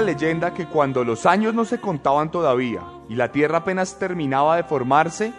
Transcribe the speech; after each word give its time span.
La 0.00 0.06
leyenda 0.06 0.54
que 0.54 0.64
cuando 0.64 1.04
los 1.04 1.26
años 1.26 1.52
no 1.52 1.66
se 1.66 1.78
contaban 1.78 2.30
todavía 2.30 2.80
y 3.10 3.16
la 3.16 3.32
tierra 3.32 3.58
apenas 3.58 3.98
terminaba 3.98 4.56
de 4.56 4.64
formarse, 4.64 5.34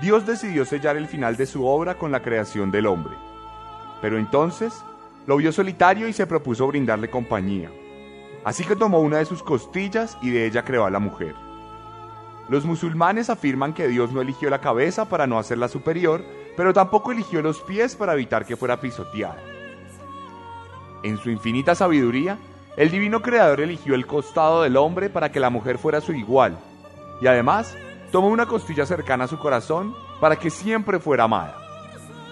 Dios 0.00 0.24
decidió 0.24 0.64
sellar 0.64 0.96
el 0.96 1.08
final 1.08 1.36
de 1.36 1.46
su 1.46 1.66
obra 1.66 1.96
con 1.96 2.12
la 2.12 2.22
creación 2.22 2.70
del 2.70 2.86
hombre. 2.86 3.14
Pero 4.00 4.16
entonces 4.16 4.84
lo 5.26 5.36
vio 5.36 5.50
solitario 5.50 6.06
y 6.06 6.12
se 6.12 6.28
propuso 6.28 6.68
brindarle 6.68 7.10
compañía. 7.10 7.72
Así 8.44 8.62
que 8.62 8.76
tomó 8.76 9.00
una 9.00 9.18
de 9.18 9.24
sus 9.24 9.42
costillas 9.42 10.16
y 10.22 10.30
de 10.30 10.46
ella 10.46 10.64
creó 10.64 10.84
a 10.84 10.90
la 10.90 11.00
mujer. 11.00 11.34
Los 12.48 12.64
musulmanes 12.64 13.30
afirman 13.30 13.74
que 13.74 13.88
Dios 13.88 14.12
no 14.12 14.20
eligió 14.20 14.48
la 14.48 14.60
cabeza 14.60 15.08
para 15.08 15.26
no 15.26 15.40
hacerla 15.40 15.66
superior, 15.66 16.24
pero 16.56 16.72
tampoco 16.72 17.10
eligió 17.10 17.42
los 17.42 17.60
pies 17.62 17.96
para 17.96 18.12
evitar 18.12 18.46
que 18.46 18.56
fuera 18.56 18.80
pisoteada. 18.80 19.42
En 21.02 21.18
su 21.18 21.30
infinita 21.30 21.74
sabiduría, 21.74 22.38
el 22.76 22.90
divino 22.90 23.22
creador 23.22 23.60
eligió 23.60 23.94
el 23.94 24.06
costado 24.06 24.62
del 24.62 24.76
hombre 24.76 25.08
para 25.08 25.30
que 25.30 25.40
la 25.40 25.50
mujer 25.50 25.78
fuera 25.78 26.00
su 26.00 26.12
igual, 26.12 26.58
y 27.20 27.26
además 27.26 27.76
tomó 28.10 28.28
una 28.28 28.46
costilla 28.46 28.84
cercana 28.84 29.24
a 29.24 29.28
su 29.28 29.38
corazón 29.38 29.94
para 30.20 30.36
que 30.36 30.50
siempre 30.50 30.98
fuera 30.98 31.24
amada. 31.24 31.56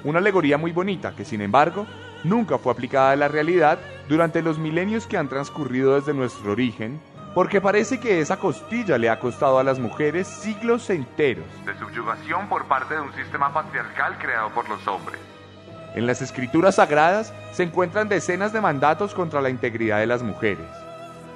Una 0.05 0.19
alegoría 0.19 0.59
muy 0.59 0.73
bonita 0.73 1.15
que, 1.15 1.25
sin 1.25 1.41
embargo, 1.43 1.87
nunca 2.25 2.59
fue 2.59 2.73
aplicada 2.73 3.13
a 3.13 3.17
la 3.17 3.29
realidad 3.29 3.79
durante 4.09 4.43
los 4.43 4.59
milenios 4.59 5.07
que 5.07 5.17
han 5.17 5.29
transcurrido 5.29 5.95
desde 5.95 6.13
nuestro 6.13 6.53
origen, 6.53 7.01
porque 7.35 7.61
parece 7.61 8.01
que 8.01 8.21
esa 8.21 8.39
costilla 8.39 8.99
le 8.99 9.09
ha 9.09 9.19
costado 9.19 9.59
a 9.59 9.65
las 9.65 9.79
mujeres 9.79 10.27
siglos 10.27 10.91
enteros 10.91 11.47
de 11.65 11.79
subyugación 11.79 12.49
por 12.49 12.67
parte 12.67 12.95
de 12.95 13.01
un 13.01 13.13
sistema 13.15 13.53
patriarcal 13.55 14.19
creado 14.19 14.51
por 14.51 14.69
los 14.69 14.87
hombres. 14.87 15.21
En 15.95 16.07
las 16.07 16.23
escrituras 16.23 16.77
sagradas 16.77 17.33
se 17.53 17.65
encuentran 17.65 18.09
decenas 18.09 18.53
de 18.53 18.61
mandatos 18.61 19.15
contra 19.15 19.43
la 19.43 19.51
integridad 19.51 19.99
de 19.99 20.07
las 20.07 20.23
mujeres. 20.23 20.67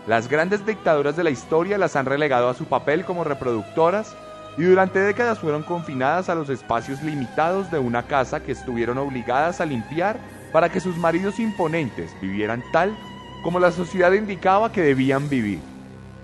Las 0.06 0.28
grandes 0.28 0.64
dictaduras 0.64 1.16
de 1.16 1.24
la 1.24 1.30
historia 1.30 1.78
las 1.78 1.96
han 1.96 2.06
relegado 2.06 2.48
a 2.48 2.54
su 2.54 2.64
papel 2.64 3.04
como 3.04 3.24
reproductoras 3.24 4.14
y 4.56 4.62
durante 4.62 5.00
décadas 5.00 5.38
fueron 5.38 5.62
confinadas 5.62 6.28
a 6.28 6.34
los 6.34 6.48
espacios 6.48 7.02
limitados 7.02 7.70
de 7.70 7.78
una 7.78 8.04
casa 8.04 8.40
que 8.40 8.52
estuvieron 8.52 8.96
obligadas 8.98 9.60
a 9.60 9.66
limpiar 9.66 10.16
para 10.52 10.70
que 10.70 10.80
sus 10.80 10.96
maridos 10.96 11.38
imponentes 11.38 12.10
vivieran 12.22 12.62
tal 12.72 12.96
como 13.42 13.60
la 13.60 13.70
sociedad 13.72 14.12
indicaba 14.12 14.72
que 14.72 14.80
debían 14.80 15.28
vivir. 15.28 15.60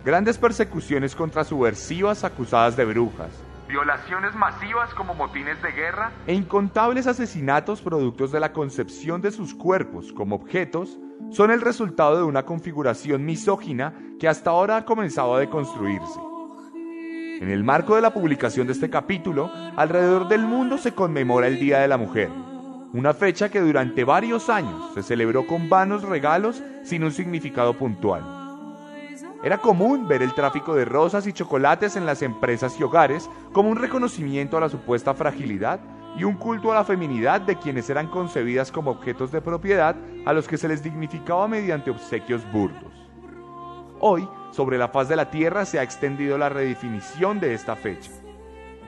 Grandes 0.05 0.39
persecuciones 0.39 1.15
contra 1.15 1.45
subversivas 1.45 2.25
acusadas 2.25 2.77
de 2.77 2.85
brujas, 2.85 3.31
violaciones 3.73 4.35
masivas 4.35 4.93
como 4.93 5.15
motines 5.15 5.61
de 5.63 5.73
guerra 5.73 6.13
e 6.27 6.35
incontables 6.35 7.07
asesinatos 7.07 7.81
productos 7.81 8.31
de 8.31 8.39
la 8.39 8.53
concepción 8.53 9.23
de 9.23 9.31
sus 9.31 9.55
cuerpos 9.55 10.13
como 10.13 10.37
objetos 10.37 10.99
son 11.31 11.51
el 11.51 11.63
resultado 11.63 12.19
de 12.19 12.23
una 12.23 12.45
configuración 12.45 13.25
misógina 13.25 13.95
que 14.21 14.29
hasta 14.29 14.51
ahora 14.51 14.77
ha 14.77 14.85
comenzado 14.85 15.35
a 15.35 15.41
deconstruirse. 15.41 16.21
En 17.41 17.51
el 17.51 17.65
marco 17.65 17.97
de 17.97 18.03
la 18.03 18.13
publicación 18.13 18.67
de 18.67 18.75
este 18.75 18.91
capítulo, 18.91 19.51
alrededor 19.75 20.29
del 20.29 20.43
mundo 20.43 20.77
se 20.77 20.93
conmemora 20.93 21.47
el 21.47 21.59
Día 21.59 21.79
de 21.79 21.89
la 21.89 21.97
Mujer, 21.97 22.29
una 22.93 23.15
fecha 23.15 23.49
que 23.49 23.63
durante 23.63 24.05
varios 24.05 24.51
años 24.51 24.93
se 24.93 25.03
celebró 25.03 25.47
con 25.47 25.71
vanos 25.71 26.03
regalos 26.03 26.63
sin 26.85 27.05
un 27.05 27.11
significado 27.11 27.73
puntual. 27.73 28.42
Era 29.43 29.59
común 29.59 30.07
ver 30.07 30.23
el 30.23 30.35
tráfico 30.35 30.73
de 30.77 30.85
rosas 30.85 31.27
y 31.27 31.33
chocolates 31.33 31.97
en 31.97 32.07
las 32.07 32.23
empresas 32.23 32.79
y 32.79 32.85
hogares 32.85 33.29
como 33.53 33.71
un 33.71 33.77
reconocimiento 33.77 34.57
a 34.57 34.61
la 34.61 34.69
supuesta 34.69 35.15
fragilidad 35.15 35.81
y 36.17 36.23
un 36.23 36.35
culto 36.35 36.71
a 36.71 36.77
la 36.77 36.85
feminidad 36.85 37.41
de 37.41 37.57
quienes 37.57 37.91
eran 37.91 38.07
concebidas 38.07 38.71
como 38.71 38.93
objetos 38.93 39.33
de 39.33 39.41
propiedad 39.41 39.97
a 40.27 40.33
los 40.33 40.47
que 40.47 40.59
se 40.59 40.69
les 40.69 40.85
dignificaba 40.85 41.49
mediante 41.49 41.91
obsequios 41.91 42.41
burdos. 42.53 42.93
Hoy, 43.99 44.29
sobre 44.53 44.79
la 44.79 44.89
faz 44.89 45.09
de 45.09 45.17
la 45.17 45.31
Tierra 45.31 45.65
se 45.65 45.81
ha 45.81 45.83
extendido 45.83 46.39
la 46.39 46.49
redefinición 46.49 47.41
de 47.41 47.55
esta 47.55 47.75
fecha, 47.75 48.13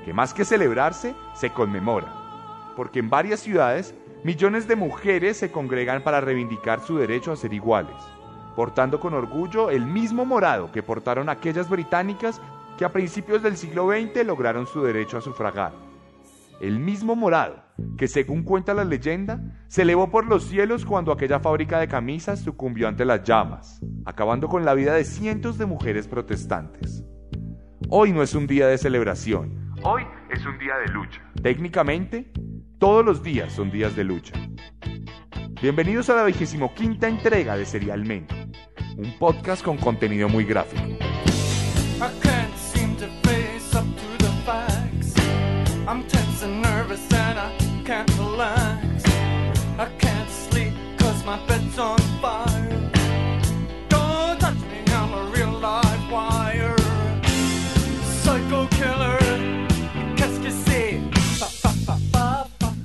que 0.05 0.13
más 0.13 0.35
que 0.35 0.45
celebrarse, 0.45 1.17
se 1.35 1.51
conmemora, 1.51 2.13
porque 2.77 3.01
en 3.01 3.11
varias 3.11 3.41
ciudades 3.41 3.93
millones 4.23 4.69
de 4.69 4.77
mujeres 4.77 5.37
se 5.37 5.51
congregan 5.51 6.03
para 6.03 6.21
reivindicar 6.21 6.79
su 6.81 6.97
derecho 6.97 7.33
a 7.33 7.37
ser 7.37 7.53
iguales 7.53 7.97
portando 8.55 9.01
con 9.01 9.15
orgullo 9.15 9.71
el 9.71 9.87
mismo 9.87 10.25
morado 10.25 10.71
que 10.73 10.83
portaron 10.83 11.29
aquellas 11.29 11.69
británicas 11.69 12.41
que 12.79 12.85
a 12.85 12.93
principios 12.93 13.43
del 13.43 13.57
siglo 13.57 13.89
XX 13.89 14.27
lograron 14.27 14.67
su 14.67 14.83
derecho 14.83 15.19
a 15.19 15.21
sufragar. 15.21 15.73
El 16.61 16.79
mismo 16.79 17.17
morado 17.17 17.63
que, 17.99 18.09
según 18.09 18.43
cuenta 18.43 18.75
la 18.75 18.85
leyenda, 18.85 19.41
se 19.69 19.83
elevó 19.83 20.11
por 20.11 20.27
los 20.27 20.45
cielos 20.45 20.85
cuando 20.85 21.13
aquella 21.13 21.41
fábrica 21.41 21.79
de 21.79 21.89
camisas 21.89 22.41
sucumbió 22.41 22.89
ante 22.89 23.05
las 23.05 23.25
llamas, 23.25 23.81
acabando 24.05 24.49
con 24.49 24.65
la 24.65 24.75
vida 24.75 24.95
de 24.95 25.05
cientos 25.05 25.59
de 25.59 25.67
mujeres 25.67 26.07
protestantes. 26.07 27.05
Hoy 27.89 28.13
no 28.13 28.23
es 28.23 28.35
un 28.35 28.47
día 28.47 28.67
de 28.67 28.79
celebración, 28.79 29.73
hoy 29.83 30.03
es 30.31 30.45
un 30.47 30.59
día 30.59 30.77
de 30.77 30.93
lucha. 30.93 31.21
Técnicamente, 31.43 32.33
todos 32.79 33.05
los 33.05 33.23
días 33.23 33.53
son 33.53 33.71
días 33.71 33.95
de 33.97 34.05
lucha. 34.05 34.35
Bienvenidos 35.63 36.11
a 36.11 36.17
la 36.17 36.25
vigésimo 36.25 36.75
quinta 36.75 37.09
entrega 37.09 37.57
de 37.57 37.65
Serialmente, 37.65 38.35
un 38.97 39.13
podcast 39.19 39.65
con 39.65 39.77
contenido 39.79 40.29
muy 40.29 40.45
gráfico. 40.45 40.83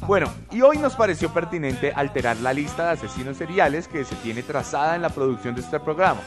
Bueno, 0.10 0.34
y 0.50 0.64
hoy 0.64 0.80
nos 0.80 0.96
pareció 0.96 1.32
pertinente 1.32 1.94
alterar 1.96 2.36
la 2.38 2.52
lista 2.52 2.86
de 2.86 2.94
asesinos 2.94 3.38
seriales 3.38 3.88
que 3.88 4.04
se 4.04 4.16
tiene 4.16 4.42
trazada 4.42 4.96
en 4.96 5.04
la 5.04 5.10
producción 5.10 5.54
de 5.54 5.62
este 5.62 5.80
programa. 5.80 6.22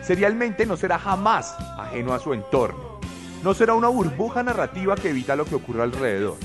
Serialmente 0.00 0.64
no 0.64 0.74
será 0.78 0.98
jamás 0.98 1.54
ajeno 1.78 2.14
a 2.14 2.18
su 2.18 2.32
entorno. 2.32 2.98
No 3.44 3.52
será 3.52 3.74
una 3.74 3.88
burbuja 3.88 4.42
narrativa 4.42 4.94
que 4.94 5.10
evita 5.10 5.36
lo 5.36 5.44
que 5.44 5.54
ocurre 5.54 5.82
alrededor. 5.82 6.38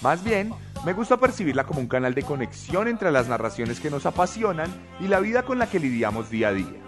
Más 0.00 0.24
bien, 0.24 0.54
me 0.86 0.94
gusta 0.94 1.18
percibirla 1.18 1.64
como 1.64 1.80
un 1.80 1.88
canal 1.88 2.14
de 2.14 2.22
conexión 2.22 2.88
entre 2.88 3.12
las 3.12 3.28
narraciones 3.28 3.78
que 3.78 3.90
nos 3.90 4.06
apasionan 4.06 4.72
y 5.00 5.08
la 5.08 5.20
vida 5.20 5.42
con 5.42 5.58
la 5.58 5.68
que 5.68 5.78
lidiamos 5.78 6.30
día 6.30 6.48
a 6.48 6.52
día. 6.54 6.80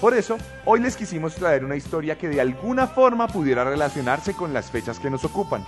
Por 0.00 0.14
eso, 0.14 0.36
hoy 0.64 0.80
les 0.80 0.96
quisimos 0.96 1.36
traer 1.36 1.64
una 1.64 1.76
historia 1.76 2.18
que 2.18 2.28
de 2.28 2.40
alguna 2.40 2.88
forma 2.88 3.28
pudiera 3.28 3.62
relacionarse 3.62 4.34
con 4.34 4.52
las 4.52 4.68
fechas 4.68 4.98
que 4.98 5.10
nos 5.10 5.24
ocupan, 5.24 5.64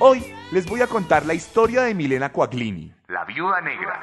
Hoy 0.00 0.24
les 0.50 0.66
voy 0.66 0.80
a 0.82 0.88
contar 0.88 1.24
la 1.24 1.34
historia 1.34 1.82
de 1.82 1.94
Milena 1.94 2.32
Coaglini, 2.32 2.92
la 3.06 3.24
viuda 3.24 3.60
negra. 3.60 4.00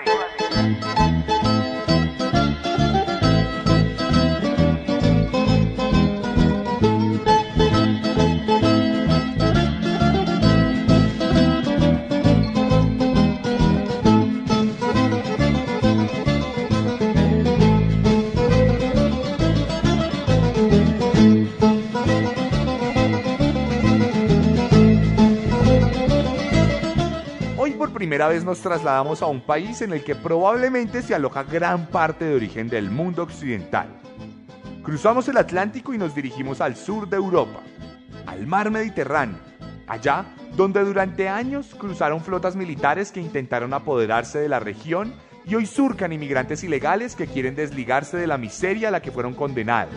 Primera 28.02 28.28
vez 28.28 28.44
nos 28.44 28.60
trasladamos 28.62 29.22
a 29.22 29.28
un 29.28 29.42
país 29.42 29.80
en 29.84 29.94
el 29.94 30.04
que 30.04 30.16
probablemente 30.16 31.04
se 31.04 31.14
aloja 31.14 31.44
gran 31.44 31.86
parte 31.86 32.26
de 32.26 32.34
origen 32.34 32.68
del 32.68 32.90
mundo 32.90 33.22
occidental. 33.22 33.90
Cruzamos 34.82 35.28
el 35.28 35.38
Atlántico 35.38 35.94
y 35.94 36.00
nos 36.00 36.16
dirigimos 36.16 36.62
al 36.62 36.76
sur 36.76 37.08
de 37.08 37.18
Europa, 37.18 37.60
al 38.26 38.48
mar 38.48 38.72
Mediterráneo, 38.72 39.38
allá 39.86 40.26
donde 40.58 40.84
durante 40.84 41.30
años 41.30 41.76
cruzaron 41.78 42.22
flotas 42.22 42.56
militares 42.56 43.12
que 43.12 43.22
intentaron 43.22 43.72
apoderarse 43.72 44.40
de 44.40 44.50
la 44.50 44.60
región 44.60 45.14
y 45.46 45.54
hoy 45.54 45.68
surcan 45.68 46.12
inmigrantes 46.12 46.64
ilegales 46.64 47.16
que 47.16 47.28
quieren 47.28 47.54
desligarse 47.54 48.18
de 48.18 48.26
la 48.26 48.40
miseria 48.40 48.88
a 48.88 48.92
la 48.92 49.04
que 49.04 49.12
fueron 49.12 49.36
condenados. 49.36 49.94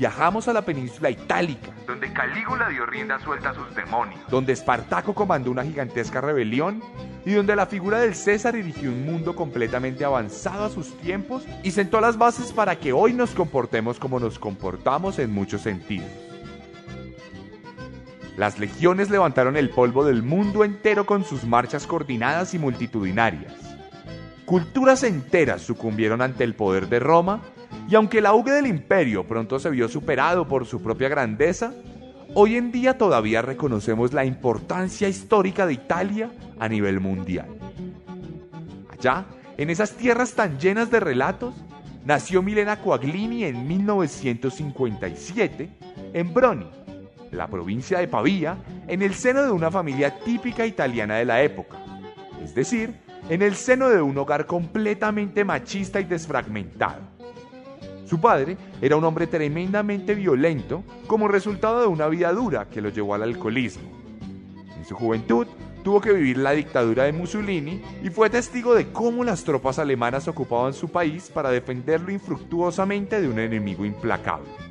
Viajamos 0.00 0.48
a 0.48 0.54
la 0.54 0.62
península 0.62 1.10
itálica, 1.10 1.72
donde 1.86 2.10
Calígula 2.10 2.70
dio 2.70 2.86
rienda 2.86 3.18
suelta 3.18 3.50
a 3.50 3.54
sus 3.54 3.74
demonios, 3.74 4.18
donde 4.30 4.54
Espartaco 4.54 5.14
comandó 5.14 5.50
una 5.50 5.62
gigantesca 5.62 6.22
rebelión 6.22 6.82
y 7.26 7.32
donde 7.32 7.54
la 7.54 7.66
figura 7.66 7.98
del 7.98 8.14
César 8.14 8.54
dirigió 8.54 8.88
un 8.88 9.04
mundo 9.04 9.36
completamente 9.36 10.02
avanzado 10.02 10.64
a 10.64 10.70
sus 10.70 10.96
tiempos 11.00 11.44
y 11.62 11.72
sentó 11.72 12.00
las 12.00 12.16
bases 12.16 12.50
para 12.50 12.76
que 12.76 12.94
hoy 12.94 13.12
nos 13.12 13.32
comportemos 13.32 13.98
como 13.98 14.18
nos 14.18 14.38
comportamos 14.38 15.18
en 15.18 15.34
muchos 15.34 15.60
sentidos. 15.60 16.08
Las 18.38 18.58
legiones 18.58 19.10
levantaron 19.10 19.58
el 19.58 19.68
polvo 19.68 20.06
del 20.06 20.22
mundo 20.22 20.64
entero 20.64 21.04
con 21.04 21.26
sus 21.26 21.44
marchas 21.44 21.86
coordinadas 21.86 22.54
y 22.54 22.58
multitudinarias. 22.58 23.52
Culturas 24.46 25.02
enteras 25.02 25.60
sucumbieron 25.60 26.22
ante 26.22 26.44
el 26.44 26.54
poder 26.54 26.88
de 26.88 27.00
Roma 27.00 27.42
y 27.90 27.94
aunque 27.96 28.18
el 28.18 28.26
auge 28.26 28.52
del 28.52 28.68
imperio 28.68 29.26
pronto 29.26 29.58
se 29.58 29.68
vio 29.68 29.88
superado 29.88 30.46
por 30.46 30.64
su 30.64 30.80
propia 30.80 31.08
grandeza, 31.08 31.72
hoy 32.34 32.54
en 32.54 32.70
día 32.70 32.96
todavía 32.96 33.42
reconocemos 33.42 34.12
la 34.12 34.24
importancia 34.24 35.08
histórica 35.08 35.66
de 35.66 35.72
Italia 35.72 36.30
a 36.60 36.68
nivel 36.68 37.00
mundial. 37.00 37.48
Allá, 38.92 39.24
en 39.56 39.70
esas 39.70 39.90
tierras 39.90 40.34
tan 40.34 40.60
llenas 40.60 40.88
de 40.92 41.00
relatos, 41.00 41.52
nació 42.04 42.42
Milena 42.42 42.80
Coaglini 42.80 43.42
en 43.42 43.66
1957 43.66 45.68
en 46.12 46.32
Broni, 46.32 46.70
la 47.32 47.48
provincia 47.48 47.98
de 47.98 48.06
Pavía, 48.06 48.56
en 48.86 49.02
el 49.02 49.14
seno 49.14 49.42
de 49.42 49.50
una 49.50 49.72
familia 49.72 50.16
típica 50.20 50.64
italiana 50.64 51.16
de 51.16 51.24
la 51.24 51.42
época, 51.42 51.78
es 52.40 52.54
decir, 52.54 52.94
en 53.28 53.42
el 53.42 53.56
seno 53.56 53.88
de 53.88 54.00
un 54.00 54.16
hogar 54.16 54.46
completamente 54.46 55.44
machista 55.44 56.00
y 56.00 56.04
desfragmentado. 56.04 57.09
Su 58.10 58.20
padre 58.20 58.56
era 58.80 58.96
un 58.96 59.04
hombre 59.04 59.28
tremendamente 59.28 60.16
violento 60.16 60.82
como 61.06 61.28
resultado 61.28 61.80
de 61.80 61.86
una 61.86 62.08
vida 62.08 62.32
dura 62.32 62.68
que 62.68 62.80
lo 62.80 62.88
llevó 62.88 63.14
al 63.14 63.22
alcoholismo. 63.22 63.88
En 64.76 64.84
su 64.84 64.96
juventud 64.96 65.46
tuvo 65.84 66.00
que 66.00 66.12
vivir 66.12 66.38
la 66.38 66.50
dictadura 66.50 67.04
de 67.04 67.12
Mussolini 67.12 67.80
y 68.02 68.10
fue 68.10 68.28
testigo 68.28 68.74
de 68.74 68.90
cómo 68.90 69.22
las 69.22 69.44
tropas 69.44 69.78
alemanas 69.78 70.26
ocupaban 70.26 70.74
su 70.74 70.88
país 70.88 71.30
para 71.32 71.52
defenderlo 71.52 72.10
infructuosamente 72.10 73.20
de 73.20 73.28
un 73.28 73.38
enemigo 73.38 73.84
implacable. 73.84 74.69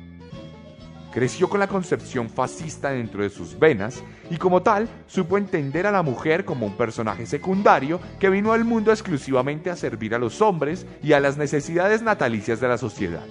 Creció 1.12 1.48
con 1.48 1.58
la 1.58 1.66
concepción 1.66 2.30
fascista 2.30 2.90
dentro 2.90 3.22
de 3.22 3.30
sus 3.30 3.58
venas 3.58 4.02
y 4.30 4.36
como 4.36 4.62
tal 4.62 4.88
supo 5.08 5.38
entender 5.38 5.86
a 5.86 5.90
la 5.90 6.02
mujer 6.02 6.44
como 6.44 6.66
un 6.66 6.76
personaje 6.76 7.26
secundario 7.26 8.00
que 8.20 8.30
vino 8.30 8.52
al 8.52 8.64
mundo 8.64 8.92
exclusivamente 8.92 9.70
a 9.70 9.76
servir 9.76 10.14
a 10.14 10.18
los 10.18 10.40
hombres 10.40 10.86
y 11.02 11.12
a 11.12 11.20
las 11.20 11.36
necesidades 11.36 12.02
natalicias 12.02 12.60
de 12.60 12.68
la 12.68 12.78
sociedad. 12.78 13.24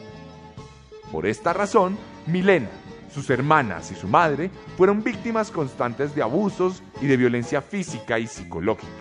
Por 1.10 1.26
esta 1.26 1.54
razón, 1.54 1.98
Milena, 2.28 2.70
sus 3.14 3.30
hermanas 3.30 3.92
y 3.92 3.96
su 3.96 4.10
madre 4.10 4.52
fueron 4.78 5.02
víctimas 5.02 5.50
constantes 5.50 6.14
de 6.14 6.22
abusos 6.22 6.84
y 7.02 7.08
de 7.08 7.16
violencia 7.16 7.62
física 7.62 8.20
y 8.20 8.28
psicológica. 8.28 8.92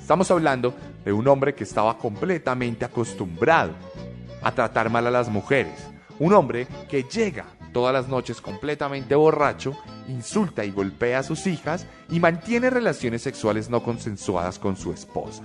Estamos 0.00 0.30
hablando 0.30 0.74
de 1.04 1.12
un 1.12 1.28
hombre 1.28 1.54
que 1.54 1.64
estaba 1.64 1.98
completamente 1.98 2.84
acostumbrado 2.84 3.72
a 4.42 4.52
tratar 4.52 4.90
mal 4.90 5.06
a 5.06 5.10
las 5.10 5.28
mujeres, 5.28 5.91
un 6.22 6.32
hombre 6.34 6.68
que 6.88 7.02
llega 7.02 7.46
todas 7.72 7.92
las 7.92 8.06
noches 8.06 8.40
completamente 8.40 9.16
borracho, 9.16 9.76
insulta 10.06 10.64
y 10.64 10.70
golpea 10.70 11.18
a 11.18 11.22
sus 11.24 11.48
hijas 11.48 11.84
y 12.08 12.20
mantiene 12.20 12.70
relaciones 12.70 13.22
sexuales 13.22 13.68
no 13.68 13.82
consensuadas 13.82 14.60
con 14.60 14.76
su 14.76 14.92
esposa. 14.92 15.42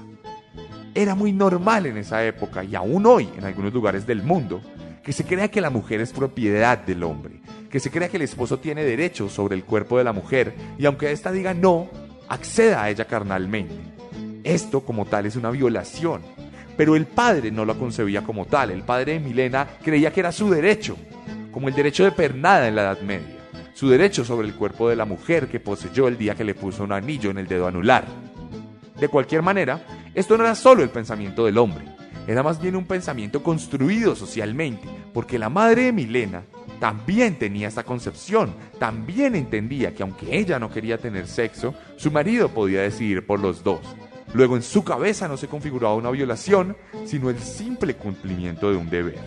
Era 0.94 1.16
muy 1.16 1.32
normal 1.34 1.88
en 1.88 1.98
esa 1.98 2.24
época 2.24 2.64
y 2.64 2.76
aún 2.76 3.08
hoy 3.08 3.28
en 3.36 3.46
algunos 3.46 3.74
lugares 3.74 4.06
del 4.06 4.22
mundo 4.22 4.62
que 5.04 5.14
se 5.14 5.26
crea 5.26 5.50
que 5.50 5.62
la 5.62 5.72
mujer 5.72 6.00
es 6.00 6.14
propiedad 6.14 6.78
del 6.78 7.02
hombre, 7.02 7.42
que 7.72 7.80
se 7.80 7.90
crea 7.90 8.10
que 8.10 8.18
el 8.18 8.24
esposo 8.24 8.60
tiene 8.60 8.84
derecho 8.84 9.30
sobre 9.30 9.56
el 9.56 9.64
cuerpo 9.64 9.98
de 9.98 10.04
la 10.04 10.14
mujer 10.14 10.54
y 10.78 10.86
aunque 10.86 11.12
ésta 11.12 11.32
diga 11.32 11.56
no, 11.56 11.90
acceda 12.30 12.84
a 12.84 12.90
ella 12.92 13.06
carnalmente. 13.06 13.74
Esto 14.44 14.82
como 14.82 15.06
tal 15.06 15.26
es 15.26 15.36
una 15.38 15.50
violación, 15.50 16.22
pero 16.78 16.96
el 16.96 17.08
padre 17.08 17.52
no 17.52 17.66
lo 17.66 17.78
concebía 17.78 18.22
como 18.22 18.46
tal, 18.46 18.72
el 18.72 18.84
padre 18.84 19.14
de 19.14 19.20
Milena 19.20 19.68
creía 19.84 20.14
que 20.14 20.22
era 20.22 20.32
su 20.32 20.50
derecho, 20.50 20.96
como 21.52 21.68
el 21.68 21.74
derecho 21.74 22.04
de 22.04 22.12
pernada 22.12 22.68
en 22.68 22.76
la 22.76 22.84
Edad 22.84 23.02
Media, 23.02 23.36
su 23.74 23.90
derecho 23.90 24.24
sobre 24.24 24.48
el 24.48 24.54
cuerpo 24.54 24.88
de 24.88 24.96
la 24.96 25.06
mujer 25.06 25.48
que 25.48 25.60
poseyó 25.60 26.08
el 26.08 26.18
día 26.18 26.36
que 26.36 26.44
le 26.44 26.54
puso 26.54 26.84
un 26.84 26.92
anillo 26.92 27.32
en 27.32 27.40
el 27.40 27.48
dedo 27.48 27.68
anular. 27.68 28.06
De 29.00 29.08
cualquier 29.10 29.42
manera, 29.42 29.82
esto 30.14 30.38
no 30.38 30.44
era 30.44 30.56
solo 30.56 30.84
el 30.84 30.90
pensamiento 30.90 31.46
del 31.46 31.58
hombre, 31.58 31.86
era 32.28 32.44
más 32.44 32.62
bien 32.62 32.76
un 32.76 32.86
pensamiento 32.86 33.42
construido 33.42 34.16
socialmente, 34.16 34.88
porque 35.14 35.40
la 35.40 35.50
madre 35.50 35.84
de 35.84 35.94
Milena 35.94 36.44
también 36.80 37.40
tenía 37.40 37.70
esta 37.70 37.84
concepción, 37.84 38.54
también 38.78 39.34
entendía 39.34 39.96
que 39.96 40.04
aunque 40.04 40.38
ella 40.38 40.60
no 40.60 40.70
quería 40.70 40.98
tener 40.98 41.28
sexo, 41.28 41.74
su 41.96 42.12
marido 42.12 42.50
podía 42.50 42.82
decidir 42.82 43.26
por 43.26 43.40
los 43.40 43.64
dos. 43.64 43.80
Luego 44.34 44.56
en 44.56 44.64
su 44.64 44.84
cabeza 44.84 45.28
no 45.28 45.38
se 45.38 45.48
configuraba 45.48 45.96
una 45.96 46.12
violación, 46.12 46.76
sino 47.06 47.30
el 47.30 47.40
simple 47.40 47.96
cumplimiento 47.96 48.70
de 48.70 48.78
un 48.78 48.90
deber. 48.90 49.18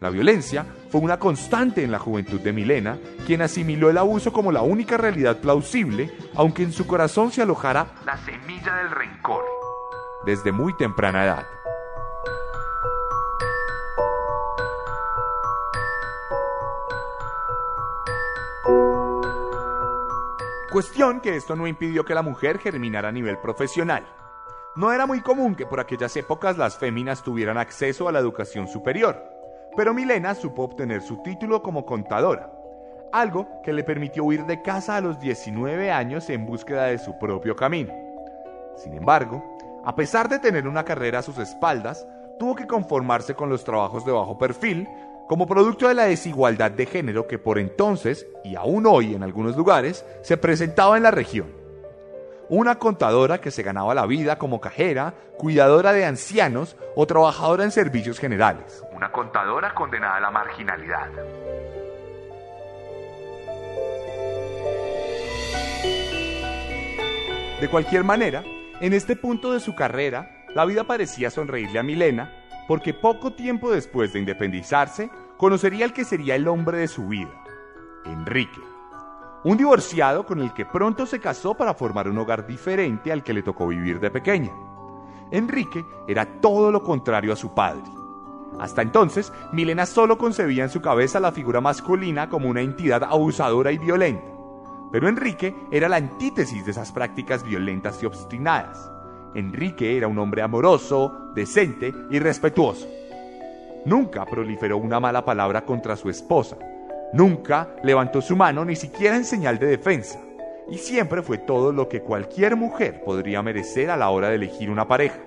La 0.00 0.08
violencia 0.08 0.64
fue 0.90 1.02
una 1.02 1.18
constante 1.18 1.84
en 1.84 1.92
la 1.92 1.98
juventud 1.98 2.40
de 2.40 2.54
Milena, 2.54 2.98
quien 3.26 3.42
asimiló 3.42 3.90
el 3.90 3.98
abuso 3.98 4.32
como 4.32 4.50
la 4.50 4.62
única 4.62 4.96
realidad 4.96 5.38
plausible, 5.38 6.10
aunque 6.34 6.62
en 6.62 6.72
su 6.72 6.86
corazón 6.86 7.30
se 7.30 7.42
alojara 7.42 7.94
la 8.06 8.16
semilla 8.24 8.74
del 8.76 8.90
rencor, 8.90 9.44
desde 10.24 10.52
muy 10.52 10.74
temprana 10.76 11.24
edad. 11.24 11.59
Cuestión 20.70 21.20
que 21.20 21.34
esto 21.34 21.56
no 21.56 21.66
impidió 21.66 22.04
que 22.04 22.14
la 22.14 22.22
mujer 22.22 22.58
germinara 22.58 23.08
a 23.08 23.12
nivel 23.12 23.38
profesional. 23.38 24.06
No 24.76 24.92
era 24.92 25.04
muy 25.04 25.20
común 25.20 25.56
que 25.56 25.66
por 25.66 25.80
aquellas 25.80 26.16
épocas 26.16 26.56
las 26.56 26.78
féminas 26.78 27.24
tuvieran 27.24 27.58
acceso 27.58 28.08
a 28.08 28.12
la 28.12 28.20
educación 28.20 28.68
superior, 28.68 29.20
pero 29.76 29.92
Milena 29.92 30.32
supo 30.36 30.62
obtener 30.62 31.02
su 31.02 31.24
título 31.24 31.60
como 31.60 31.84
contadora, 31.84 32.52
algo 33.12 33.48
que 33.64 33.72
le 33.72 33.82
permitió 33.82 34.22
huir 34.22 34.46
de 34.46 34.62
casa 34.62 34.94
a 34.94 35.00
los 35.00 35.18
19 35.18 35.90
años 35.90 36.30
en 36.30 36.46
búsqueda 36.46 36.84
de 36.84 36.98
su 36.98 37.18
propio 37.18 37.56
camino. 37.56 37.92
Sin 38.76 38.94
embargo, 38.94 39.42
a 39.84 39.96
pesar 39.96 40.28
de 40.28 40.38
tener 40.38 40.68
una 40.68 40.84
carrera 40.84 41.18
a 41.18 41.22
sus 41.22 41.38
espaldas, 41.38 42.06
tuvo 42.38 42.54
que 42.54 42.68
conformarse 42.68 43.34
con 43.34 43.48
los 43.48 43.64
trabajos 43.64 44.04
de 44.04 44.12
bajo 44.12 44.38
perfil 44.38 44.88
como 45.30 45.46
producto 45.46 45.86
de 45.86 45.94
la 45.94 46.06
desigualdad 46.06 46.72
de 46.72 46.86
género 46.86 47.28
que 47.28 47.38
por 47.38 47.60
entonces, 47.60 48.26
y 48.42 48.56
aún 48.56 48.84
hoy 48.84 49.14
en 49.14 49.22
algunos 49.22 49.56
lugares, 49.56 50.04
se 50.22 50.36
presentaba 50.36 50.96
en 50.96 51.04
la 51.04 51.12
región. 51.12 51.46
Una 52.48 52.80
contadora 52.80 53.40
que 53.40 53.52
se 53.52 53.62
ganaba 53.62 53.94
la 53.94 54.06
vida 54.06 54.38
como 54.38 54.60
cajera, 54.60 55.14
cuidadora 55.38 55.92
de 55.92 56.04
ancianos 56.04 56.76
o 56.96 57.06
trabajadora 57.06 57.62
en 57.62 57.70
servicios 57.70 58.18
generales. 58.18 58.82
Una 58.92 59.12
contadora 59.12 59.72
condenada 59.72 60.16
a 60.16 60.20
la 60.20 60.32
marginalidad. 60.32 61.06
De 67.60 67.68
cualquier 67.70 68.02
manera, 68.02 68.42
en 68.80 68.92
este 68.92 69.14
punto 69.14 69.52
de 69.52 69.60
su 69.60 69.76
carrera, 69.76 70.44
la 70.56 70.64
vida 70.64 70.82
parecía 70.82 71.30
sonreírle 71.30 71.78
a 71.78 71.84
Milena 71.84 72.39
porque 72.70 72.94
poco 72.94 73.32
tiempo 73.32 73.72
después 73.72 74.12
de 74.12 74.20
independizarse, 74.20 75.10
conocería 75.36 75.84
al 75.84 75.92
que 75.92 76.04
sería 76.04 76.36
el 76.36 76.46
hombre 76.46 76.78
de 76.78 76.86
su 76.86 77.08
vida, 77.08 77.42
Enrique. 78.04 78.60
Un 79.42 79.56
divorciado 79.56 80.24
con 80.24 80.40
el 80.40 80.54
que 80.54 80.66
pronto 80.66 81.04
se 81.04 81.18
casó 81.18 81.56
para 81.56 81.74
formar 81.74 82.08
un 82.08 82.16
hogar 82.18 82.46
diferente 82.46 83.10
al 83.10 83.24
que 83.24 83.32
le 83.32 83.42
tocó 83.42 83.66
vivir 83.66 83.98
de 83.98 84.12
pequeña. 84.12 84.52
Enrique 85.32 85.84
era 86.06 86.40
todo 86.40 86.70
lo 86.70 86.84
contrario 86.84 87.32
a 87.32 87.36
su 87.36 87.52
padre. 87.52 87.90
Hasta 88.60 88.82
entonces, 88.82 89.32
Milena 89.50 89.84
solo 89.84 90.16
concebía 90.16 90.62
en 90.62 90.70
su 90.70 90.80
cabeza 90.80 91.18
la 91.18 91.32
figura 91.32 91.60
masculina 91.60 92.28
como 92.28 92.48
una 92.48 92.60
entidad 92.60 93.02
abusadora 93.02 93.72
y 93.72 93.78
violenta. 93.78 94.30
Pero 94.92 95.08
Enrique 95.08 95.56
era 95.72 95.88
la 95.88 95.96
antítesis 95.96 96.64
de 96.64 96.70
esas 96.70 96.92
prácticas 96.92 97.42
violentas 97.42 98.00
y 98.00 98.06
obstinadas. 98.06 98.88
Enrique 99.34 99.96
era 99.96 100.08
un 100.08 100.18
hombre 100.18 100.42
amoroso, 100.42 101.32
decente 101.34 101.92
y 102.10 102.18
respetuoso. 102.18 102.88
Nunca 103.84 104.26
proliferó 104.26 104.78
una 104.78 105.00
mala 105.00 105.24
palabra 105.24 105.64
contra 105.64 105.96
su 105.96 106.10
esposa. 106.10 106.56
Nunca 107.12 107.68
levantó 107.82 108.20
su 108.20 108.36
mano 108.36 108.64
ni 108.64 108.76
siquiera 108.76 109.16
en 109.16 109.24
señal 109.24 109.58
de 109.58 109.66
defensa. 109.66 110.20
Y 110.68 110.78
siempre 110.78 111.22
fue 111.22 111.38
todo 111.38 111.72
lo 111.72 111.88
que 111.88 112.02
cualquier 112.02 112.56
mujer 112.56 113.02
podría 113.04 113.42
merecer 113.42 113.90
a 113.90 113.96
la 113.96 114.10
hora 114.10 114.28
de 114.28 114.36
elegir 114.36 114.70
una 114.70 114.86
pareja. 114.86 115.18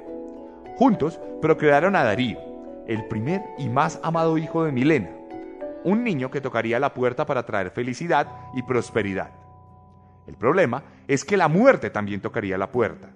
Juntos 0.77 1.19
procrearon 1.41 1.95
a 1.95 2.03
Darío, 2.03 2.39
el 2.87 3.05
primer 3.07 3.41
y 3.57 3.69
más 3.69 3.99
amado 4.03 4.37
hijo 4.37 4.63
de 4.63 4.71
Milena. 4.71 5.09
un 5.83 6.03
niño 6.03 6.31
que 6.31 6.41
tocaría 6.41 6.79
la 6.79 6.93
puerta 6.93 7.25
para 7.25 7.45
traer 7.45 7.69
felicidad 7.71 8.27
y 8.55 8.63
prosperidad. 8.63 9.31
El 10.27 10.35
problema 10.35 10.83
es 11.07 11.25
que 11.25 11.35
la 11.35 11.49
muerte 11.49 11.89
también 11.89 12.21
tocaría 12.21 12.57
la 12.57 12.71
puerta, 12.71 13.09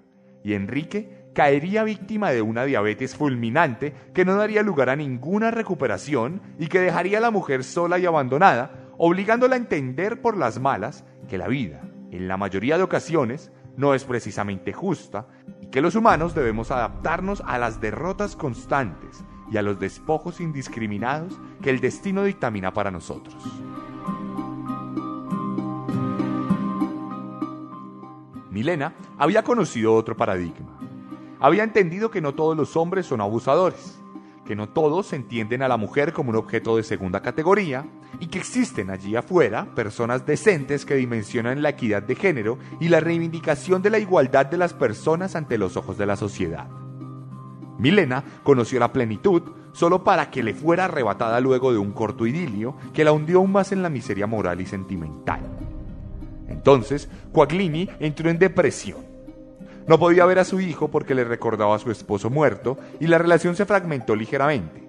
y 0.48 0.54
Enrique 0.54 1.10
caería 1.34 1.84
víctima 1.84 2.32
de 2.32 2.42
una 2.42 2.63
diabetes 2.63 3.18
fulminante 3.18 3.94
que 4.13 4.24
no 4.24 4.36
daría 4.36 4.63
lugar 4.63 4.89
a 4.89 4.96
ninguna 4.96 5.51
recuperación 5.51 6.42
y 6.58 6.68
que 6.68 6.80
dejaría 6.80 7.18
a 7.18 7.22
la 7.22 7.32
mujer 7.32 7.66
sola 7.66 8.00
y 8.00 8.06
abandonada, 8.06 8.72
obligándola 8.98 9.56
a 9.56 9.60
entender 9.60 10.22
por 10.22 10.38
las 10.38 10.62
malas 10.62 11.04
que 11.27 11.38
la 11.38 11.50
vida, 11.50 11.82
en 12.12 12.30
la 12.30 12.38
mayoría 12.38 12.77
de 12.77 12.84
ocasiones, 12.84 13.51
no 13.75 13.94
es 13.94 14.06
precisamente 14.06 14.72
justa 14.72 15.27
y 15.60 15.68
que 15.68 15.82
los 15.82 15.96
humanos 15.96 16.34
debemos 16.34 16.72
adaptarnos 16.72 17.44
a 17.46 17.58
las 17.58 17.82
derrotas 17.82 18.38
constantes 18.38 19.25
y 19.51 19.58
a 19.58 19.62
los 19.62 19.82
despojos 19.82 20.39
indiscriminados 20.39 21.38
que 21.62 21.72
el 21.72 21.82
destino 21.82 22.24
dictamina 22.24 22.72
para 22.74 22.89
nosotros. 22.89 23.36
Milena 28.58 28.96
había 29.20 29.44
conocido 29.44 29.94
otro 29.94 30.18
paradigma. 30.18 30.80
Había 31.40 31.64
entendido 31.64 32.10
que 32.10 32.22
no 32.22 32.34
todos 32.34 32.58
los 32.58 32.76
hombres 32.76 33.06
son 33.06 33.22
abusadores, 33.22 34.02
que 34.48 34.56
no 34.56 34.70
todos 34.70 35.14
entienden 35.14 35.62
a 35.62 35.68
la 35.68 35.78
mujer 35.78 36.12
como 36.12 36.32
un 36.32 36.38
objeto 36.38 36.76
de 36.76 36.82
segunda 36.82 37.22
categoría 37.22 37.86
y 38.20 38.26
que 38.26 38.40
existen 38.40 38.90
allí 38.90 39.16
afuera 39.16 39.68
personas 39.76 40.26
decentes 40.26 40.86
que 40.86 40.96
dimensionan 40.96 41.62
la 41.62 41.70
equidad 41.70 42.02
de 42.02 42.16
género 42.16 42.58
y 42.80 42.90
la 42.90 43.00
reivindicación 43.00 43.84
de 43.84 43.92
la 43.92 44.00
igualdad 44.00 44.48
de 44.48 44.58
las 44.58 44.74
personas 44.74 45.36
ante 45.36 45.60
los 45.60 45.78
ojos 45.78 46.00
de 46.00 46.08
la 46.08 46.16
sociedad. 46.16 46.68
Milena 47.78 48.24
conoció 48.42 48.80
la 48.80 48.92
plenitud 48.92 49.44
solo 49.72 50.04
para 50.04 50.32
que 50.32 50.42
le 50.42 50.56
fuera 50.56 50.86
arrebatada 50.86 51.40
luego 51.42 51.72
de 51.72 51.78
un 51.78 51.92
corto 51.92 52.26
idilio 52.26 52.76
que 52.92 53.04
la 53.04 53.12
hundió 53.12 53.38
aún 53.38 53.52
más 53.52 53.72
en 53.72 53.84
la 53.84 53.90
miseria 53.90 54.26
moral 54.26 54.62
y 54.62 54.66
sentimental. 54.66 55.57
Entonces, 56.68 57.08
Coaglini 57.32 57.90
entró 57.98 58.30
en 58.30 58.40
depresión. 58.40 58.98
No 59.88 59.98
podía 59.98 60.26
ver 60.26 60.38
a 60.40 60.44
su 60.44 60.60
hijo 60.60 60.90
porque 60.90 61.16
le 61.16 61.24
recordaba 61.24 61.74
a 61.74 61.80
su 61.80 61.90
esposo 61.92 62.30
muerto 62.30 62.78
y 63.00 63.08
la 63.08 63.18
relación 63.18 63.56
se 63.56 63.66
fragmentó 63.66 64.18
ligeramente. 64.18 64.86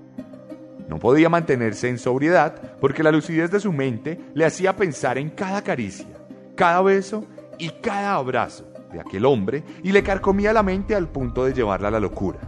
No 0.89 0.99
podía 0.99 1.29
mantenerse 1.29 1.89
en 1.89 2.01
sobriedad 2.01 2.61
porque 2.81 3.05
la 3.05 3.13
lucidez 3.13 3.53
de 3.53 3.61
su 3.61 3.73
mente 3.73 4.19
le 4.35 4.45
hacía 4.45 4.75
pensar 4.75 5.19
en 5.19 5.31
cada 5.31 5.63
caricia, 5.63 6.09
cada 6.57 6.83
beso 6.83 7.25
y 7.59 7.69
cada 7.69 8.17
abrazo 8.17 8.65
de 8.93 8.99
aquel 8.99 9.25
hombre 9.25 9.63
y 9.85 9.93
le 9.93 10.03
carcomía 10.03 10.53
la 10.53 10.65
mente 10.65 10.97
al 10.97 11.07
punto 11.07 11.45
de 11.45 11.55
llevarla 11.55 11.87
a 11.87 11.93
la 11.93 12.01
locura. 12.01 12.41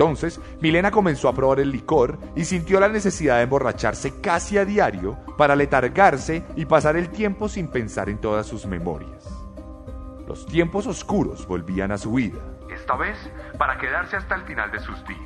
Entonces, 0.00 0.40
Milena 0.62 0.90
comenzó 0.90 1.28
a 1.28 1.34
probar 1.34 1.60
el 1.60 1.70
licor 1.70 2.18
y 2.34 2.46
sintió 2.46 2.80
la 2.80 2.88
necesidad 2.88 3.36
de 3.36 3.42
emborracharse 3.42 4.18
casi 4.22 4.56
a 4.56 4.64
diario 4.64 5.18
para 5.36 5.54
letargarse 5.54 6.42
y 6.56 6.64
pasar 6.64 6.96
el 6.96 7.10
tiempo 7.10 7.50
sin 7.50 7.68
pensar 7.68 8.08
en 8.08 8.16
todas 8.16 8.46
sus 8.46 8.64
memorias. 8.64 9.28
Los 10.26 10.46
tiempos 10.46 10.86
oscuros 10.86 11.46
volvían 11.46 11.92
a 11.92 11.98
su 11.98 12.14
vida, 12.14 12.38
esta 12.74 12.96
vez 12.96 13.18
para 13.58 13.76
quedarse 13.76 14.16
hasta 14.16 14.36
el 14.36 14.42
final 14.44 14.72
de 14.72 14.80
sus 14.80 14.96
días. 15.06 15.20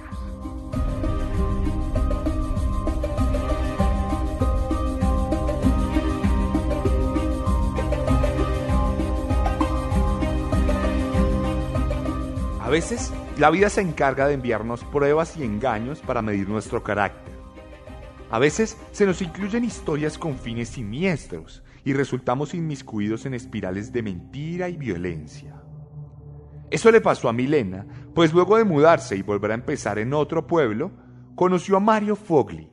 A 12.60 12.68
veces 12.70 13.12
la 13.38 13.50
vida 13.50 13.68
se 13.68 13.80
encarga 13.80 14.28
de 14.28 14.34
enviarnos 14.34 14.84
pruebas 14.84 15.36
y 15.36 15.42
engaños 15.42 16.00
para 16.00 16.22
medir 16.22 16.48
nuestro 16.48 16.84
carácter. 16.84 17.34
A 18.30 18.38
veces 18.38 18.76
se 18.92 19.06
nos 19.06 19.20
incluyen 19.22 19.64
historias 19.64 20.18
con 20.18 20.38
fines 20.38 20.68
siniestros 20.68 21.64
y 21.84 21.94
resultamos 21.94 22.54
inmiscuidos 22.54 23.26
en 23.26 23.34
espirales 23.34 23.92
de 23.92 24.02
mentira 24.02 24.68
y 24.68 24.76
violencia. 24.76 25.60
Eso 26.70 26.92
le 26.92 27.00
pasó 27.00 27.28
a 27.28 27.32
Milena, 27.32 27.86
pues 28.14 28.32
luego 28.32 28.56
de 28.56 28.64
mudarse 28.64 29.16
y 29.16 29.22
volver 29.22 29.50
a 29.50 29.54
empezar 29.54 29.98
en 29.98 30.14
otro 30.14 30.46
pueblo, 30.46 30.92
conoció 31.34 31.76
a 31.76 31.80
Mario 31.80 32.14
Fogli, 32.14 32.70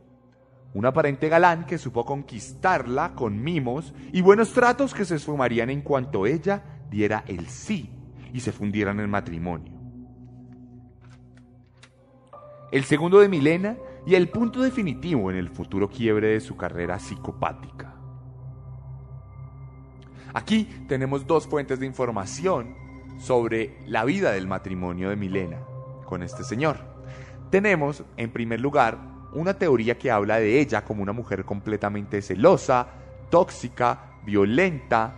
un 0.75 0.86
aparente 0.86 1.27
galán 1.27 1.65
que 1.65 1.80
supo 1.80 2.06
conquistarla 2.06 3.15
con 3.15 3.41
mimos 3.44 3.96
y 4.13 4.22
buenos 4.22 4.53
tratos 4.53 4.94
que 4.94 5.06
se 5.06 5.15
esfumarían 5.15 5.72
en 5.72 5.82
cuanto 5.82 6.27
ella 6.27 6.63
diera 6.91 7.24
el 7.27 7.48
sí 7.48 7.89
y 8.32 8.39
se 8.41 8.51
fundieran 8.51 9.00
en 9.00 9.10
matrimonio 9.10 9.80
el 12.72 12.86
segundo 12.86 13.20
de 13.20 13.28
Milena 13.28 13.78
y 14.06 14.16
el 14.16 14.30
punto 14.30 14.62
definitivo 14.62 15.30
en 15.30 15.38
el 15.38 15.50
futuro 15.50 15.90
quiebre 15.90 16.30
de 16.30 16.40
su 16.40 16.56
carrera 16.56 17.00
psicopática. 17.00 17.96
Aquí 20.34 20.63
tenemos 20.88 21.28
dos 21.28 21.48
fuentes 21.48 21.80
de 21.80 21.86
información 21.86 22.74
sobre 23.20 23.78
la 23.86 24.06
vida 24.06 24.32
del 24.32 24.48
matrimonio 24.48 25.10
de 25.10 25.18
Milena 25.18 25.58
con 26.06 26.24
este 26.24 26.44
señor. 26.46 26.80
Tenemos, 27.50 28.04
en 28.16 28.32
primer 28.32 28.62
lugar, 28.62 28.98
una 29.34 29.54
teoría 29.54 29.98
que 29.98 30.10
habla 30.10 30.40
de 30.40 30.62
ella 30.62 30.86
como 30.86 31.04
una 31.04 31.12
mujer 31.12 31.44
completamente 31.44 32.22
celosa, 32.22 32.88
tóxica, 33.30 34.13
violenta 34.25 35.16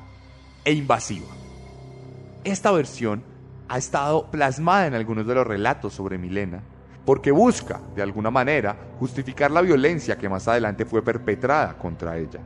e 0.65 0.73
invasiva. 0.73 1.27
Esta 2.43 2.71
versión 2.71 3.23
ha 3.69 3.77
estado 3.77 4.31
plasmada 4.31 4.87
en 4.87 4.95
algunos 4.95 5.27
de 5.27 5.35
los 5.35 5.45
relatos 5.45 5.93
sobre 5.93 6.17
Milena 6.17 6.63
porque 7.05 7.31
busca, 7.31 7.81
de 7.95 8.01
alguna 8.01 8.31
manera, 8.31 8.75
justificar 8.99 9.51
la 9.51 9.61
violencia 9.61 10.17
que 10.17 10.29
más 10.29 10.47
adelante 10.47 10.85
fue 10.85 11.03
perpetrada 11.03 11.77
contra 11.77 12.17
ella. 12.17 12.39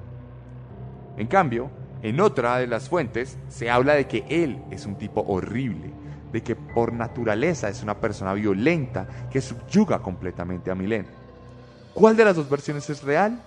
En 1.18 1.28
cambio, 1.28 1.70
en 2.02 2.20
otra 2.20 2.58
de 2.58 2.68
las 2.68 2.90
fuentes 2.90 3.38
se 3.48 3.70
habla 3.70 3.94
de 3.94 4.08
que 4.08 4.26
él 4.30 4.64
es 4.72 4.86
un 4.86 4.96
tipo 4.96 5.22
horrible, 5.28 5.92
de 6.32 6.42
que 6.42 6.56
por 6.56 6.94
naturaleza 6.94 7.70
es 7.70 7.84
una 7.84 8.00
persona 8.00 8.34
violenta 8.34 9.08
que 9.32 9.42
subyuga 9.42 10.00
completamente 10.00 10.72
a 10.72 10.76
Milena. 10.76 11.08
¿Cuál 11.94 12.16
de 12.16 12.26
las 12.26 12.36
dos 12.36 12.50
versiones 12.50 12.90
es 12.90 13.02
real? 13.04 13.42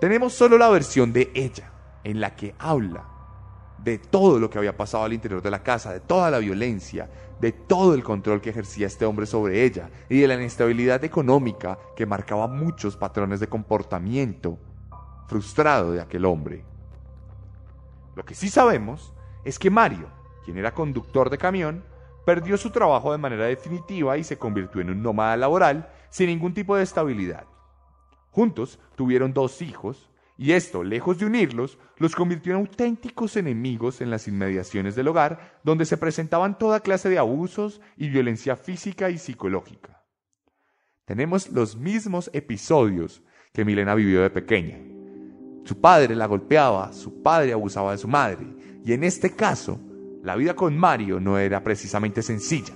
Tenemos 0.00 0.32
solo 0.32 0.58
la 0.58 0.68
versión 0.68 1.12
de 1.12 1.30
ella, 1.34 1.70
en 2.02 2.20
la 2.20 2.34
que 2.34 2.54
habla 2.58 3.04
de 3.78 3.98
todo 3.98 4.38
lo 4.38 4.50
que 4.50 4.58
había 4.58 4.76
pasado 4.76 5.04
al 5.04 5.12
interior 5.12 5.42
de 5.42 5.50
la 5.50 5.62
casa, 5.62 5.92
de 5.92 6.00
toda 6.00 6.30
la 6.30 6.38
violencia, 6.38 7.08
de 7.40 7.52
todo 7.52 7.94
el 7.94 8.02
control 8.02 8.40
que 8.40 8.50
ejercía 8.50 8.86
este 8.86 9.06
hombre 9.06 9.26
sobre 9.26 9.64
ella 9.64 9.90
y 10.08 10.20
de 10.20 10.28
la 10.28 10.34
inestabilidad 10.34 11.02
económica 11.04 11.78
que 11.96 12.06
marcaba 12.06 12.46
muchos 12.46 12.96
patrones 12.96 13.40
de 13.40 13.48
comportamiento 13.48 14.58
frustrado 15.26 15.92
de 15.92 16.00
aquel 16.00 16.24
hombre. 16.24 16.64
Lo 18.14 18.24
que 18.24 18.34
sí 18.34 18.48
sabemos 18.48 19.14
es 19.44 19.58
que 19.58 19.70
Mario, 19.70 20.08
quien 20.44 20.58
era 20.58 20.74
conductor 20.74 21.30
de 21.30 21.38
camión, 21.38 21.84
perdió 22.26 22.58
su 22.58 22.70
trabajo 22.70 23.12
de 23.12 23.18
manera 23.18 23.46
definitiva 23.46 24.18
y 24.18 24.24
se 24.24 24.36
convirtió 24.36 24.80
en 24.80 24.90
un 24.90 25.02
nómada 25.02 25.36
laboral 25.36 25.90
sin 26.10 26.26
ningún 26.26 26.52
tipo 26.52 26.76
de 26.76 26.82
estabilidad. 26.82 27.44
Juntos 28.30 28.78
tuvieron 28.96 29.32
dos 29.32 29.62
hijos, 29.62 30.09
y 30.40 30.52
esto, 30.52 30.82
lejos 30.82 31.18
de 31.18 31.26
unirlos, 31.26 31.76
los 31.98 32.16
convirtió 32.16 32.54
en 32.54 32.60
auténticos 32.60 33.36
enemigos 33.36 34.00
en 34.00 34.08
las 34.08 34.26
inmediaciones 34.26 34.96
del 34.96 35.08
hogar, 35.08 35.60
donde 35.64 35.84
se 35.84 35.98
presentaban 35.98 36.56
toda 36.56 36.80
clase 36.80 37.10
de 37.10 37.18
abusos 37.18 37.82
y 37.98 38.08
violencia 38.08 38.56
física 38.56 39.10
y 39.10 39.18
psicológica. 39.18 40.02
Tenemos 41.04 41.50
los 41.50 41.76
mismos 41.76 42.30
episodios 42.32 43.22
que 43.52 43.66
Milena 43.66 43.94
vivió 43.94 44.22
de 44.22 44.30
pequeña. 44.30 44.78
Su 45.66 45.78
padre 45.78 46.16
la 46.16 46.24
golpeaba, 46.24 46.94
su 46.94 47.22
padre 47.22 47.52
abusaba 47.52 47.92
de 47.92 47.98
su 47.98 48.08
madre, 48.08 48.46
y 48.82 48.94
en 48.94 49.04
este 49.04 49.36
caso, 49.36 49.78
la 50.22 50.36
vida 50.36 50.54
con 50.54 50.74
Mario 50.74 51.20
no 51.20 51.36
era 51.38 51.62
precisamente 51.62 52.22
sencilla. 52.22 52.72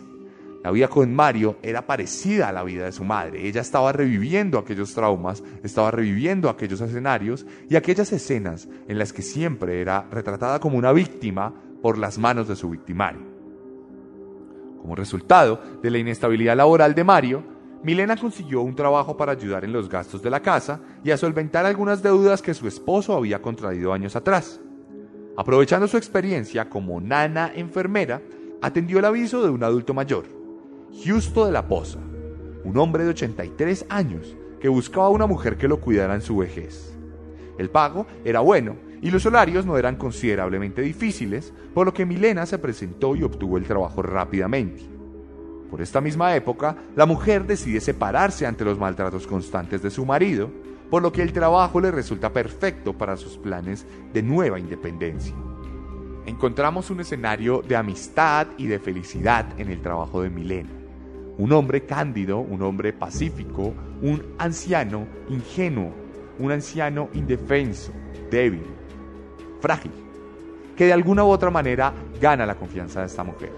La 0.64 0.70
vida 0.70 0.88
con 0.88 1.14
Mario 1.14 1.58
era 1.62 1.86
parecida 1.86 2.48
a 2.48 2.52
la 2.52 2.64
vida 2.64 2.86
de 2.86 2.92
su 2.92 3.04
madre. 3.04 3.46
Ella 3.46 3.60
estaba 3.60 3.92
reviviendo 3.92 4.58
aquellos 4.58 4.94
traumas, 4.94 5.44
estaba 5.62 5.90
reviviendo 5.90 6.48
aquellos 6.48 6.80
escenarios 6.80 7.44
y 7.68 7.76
aquellas 7.76 8.10
escenas 8.14 8.66
en 8.88 8.98
las 8.98 9.12
que 9.12 9.20
siempre 9.20 9.82
era 9.82 10.06
retratada 10.10 10.60
como 10.60 10.78
una 10.78 10.90
víctima 10.92 11.52
por 11.82 11.98
las 11.98 12.16
manos 12.16 12.48
de 12.48 12.56
su 12.56 12.70
victimario. 12.70 13.20
Como 14.80 14.94
resultado 14.94 15.60
de 15.82 15.90
la 15.90 15.98
inestabilidad 15.98 16.56
laboral 16.56 16.94
de 16.94 17.04
Mario, 17.04 17.44
Milena 17.82 18.16
consiguió 18.16 18.62
un 18.62 18.74
trabajo 18.74 19.18
para 19.18 19.32
ayudar 19.32 19.66
en 19.66 19.72
los 19.74 19.90
gastos 19.90 20.22
de 20.22 20.30
la 20.30 20.40
casa 20.40 20.80
y 21.04 21.10
a 21.10 21.18
solventar 21.18 21.66
algunas 21.66 22.02
deudas 22.02 22.40
que 22.40 22.54
su 22.54 22.66
esposo 22.66 23.14
había 23.14 23.42
contraído 23.42 23.92
años 23.92 24.16
atrás. 24.16 24.62
Aprovechando 25.36 25.86
su 25.88 25.98
experiencia 25.98 26.70
como 26.70 27.02
nana 27.02 27.52
enfermera, 27.54 28.22
atendió 28.62 29.00
el 29.00 29.04
aviso 29.04 29.42
de 29.42 29.50
un 29.50 29.62
adulto 29.62 29.92
mayor 29.92 30.43
Justo 31.02 31.44
de 31.44 31.52
la 31.52 31.66
Poza, 31.66 31.98
un 32.62 32.78
hombre 32.78 33.02
de 33.02 33.10
83 33.10 33.86
años 33.88 34.36
que 34.60 34.68
buscaba 34.68 35.08
una 35.08 35.26
mujer 35.26 35.56
que 35.58 35.66
lo 35.66 35.80
cuidara 35.80 36.14
en 36.14 36.22
su 36.22 36.36
vejez. 36.36 36.94
El 37.58 37.68
pago 37.68 38.06
era 38.24 38.40
bueno 38.40 38.76
y 39.02 39.10
los 39.10 39.26
horarios 39.26 39.66
no 39.66 39.76
eran 39.76 39.96
considerablemente 39.96 40.82
difíciles, 40.82 41.52
por 41.74 41.86
lo 41.86 41.92
que 41.92 42.06
Milena 42.06 42.46
se 42.46 42.58
presentó 42.58 43.16
y 43.16 43.24
obtuvo 43.24 43.58
el 43.58 43.64
trabajo 43.64 44.02
rápidamente. 44.02 44.82
Por 45.68 45.82
esta 45.82 46.00
misma 46.00 46.36
época, 46.36 46.76
la 46.94 47.06
mujer 47.06 47.44
decide 47.44 47.80
separarse 47.80 48.46
ante 48.46 48.64
los 48.64 48.78
maltratos 48.78 49.26
constantes 49.26 49.82
de 49.82 49.90
su 49.90 50.06
marido, 50.06 50.48
por 50.90 51.02
lo 51.02 51.12
que 51.12 51.22
el 51.22 51.32
trabajo 51.32 51.80
le 51.80 51.90
resulta 51.90 52.32
perfecto 52.32 52.96
para 52.96 53.16
sus 53.16 53.36
planes 53.36 53.84
de 54.12 54.22
nueva 54.22 54.60
independencia. 54.60 55.34
Encontramos 56.24 56.88
un 56.90 57.00
escenario 57.00 57.62
de 57.66 57.76
amistad 57.76 58.46
y 58.56 58.68
de 58.68 58.78
felicidad 58.78 59.46
en 59.58 59.70
el 59.70 59.82
trabajo 59.82 60.22
de 60.22 60.30
Milena. 60.30 60.83
Un 61.36 61.52
hombre 61.52 61.84
cándido, 61.84 62.38
un 62.38 62.62
hombre 62.62 62.92
pacífico, 62.92 63.74
un 64.02 64.22
anciano 64.38 65.06
ingenuo, 65.28 65.92
un 66.38 66.52
anciano 66.52 67.08
indefenso, 67.14 67.92
débil, 68.30 68.62
frágil, 69.60 69.92
que 70.76 70.86
de 70.86 70.92
alguna 70.92 71.24
u 71.24 71.28
otra 71.28 71.50
manera 71.50 71.92
gana 72.20 72.46
la 72.46 72.54
confianza 72.54 73.00
de 73.00 73.06
esta 73.06 73.24
mujer. 73.24 73.52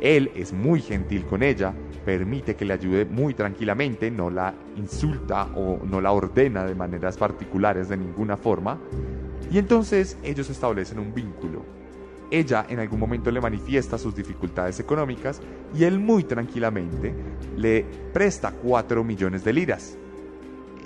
Él 0.00 0.30
es 0.34 0.52
muy 0.52 0.80
gentil 0.80 1.24
con 1.26 1.42
ella, 1.42 1.74
permite 2.04 2.56
que 2.56 2.64
le 2.64 2.74
ayude 2.74 3.04
muy 3.04 3.34
tranquilamente, 3.34 4.10
no 4.10 4.30
la 4.30 4.54
insulta 4.76 5.48
o 5.54 5.80
no 5.84 6.00
la 6.00 6.12
ordena 6.12 6.64
de 6.64 6.74
maneras 6.74 7.16
particulares 7.16 7.88
de 7.88 7.96
ninguna 7.96 8.36
forma, 8.36 8.80
y 9.50 9.58
entonces 9.58 10.18
ellos 10.22 10.48
establecen 10.50 10.98
un 10.98 11.14
vínculo. 11.14 11.81
Ella 12.32 12.64
en 12.66 12.78
algún 12.78 12.98
momento 12.98 13.30
le 13.30 13.42
manifiesta 13.42 13.98
sus 13.98 14.16
dificultades 14.16 14.80
económicas 14.80 15.42
y 15.74 15.84
él 15.84 15.98
muy 15.98 16.24
tranquilamente 16.24 17.14
le 17.58 17.84
presta 18.10 18.52
4 18.52 19.04
millones 19.04 19.44
de 19.44 19.52
liras. 19.52 19.98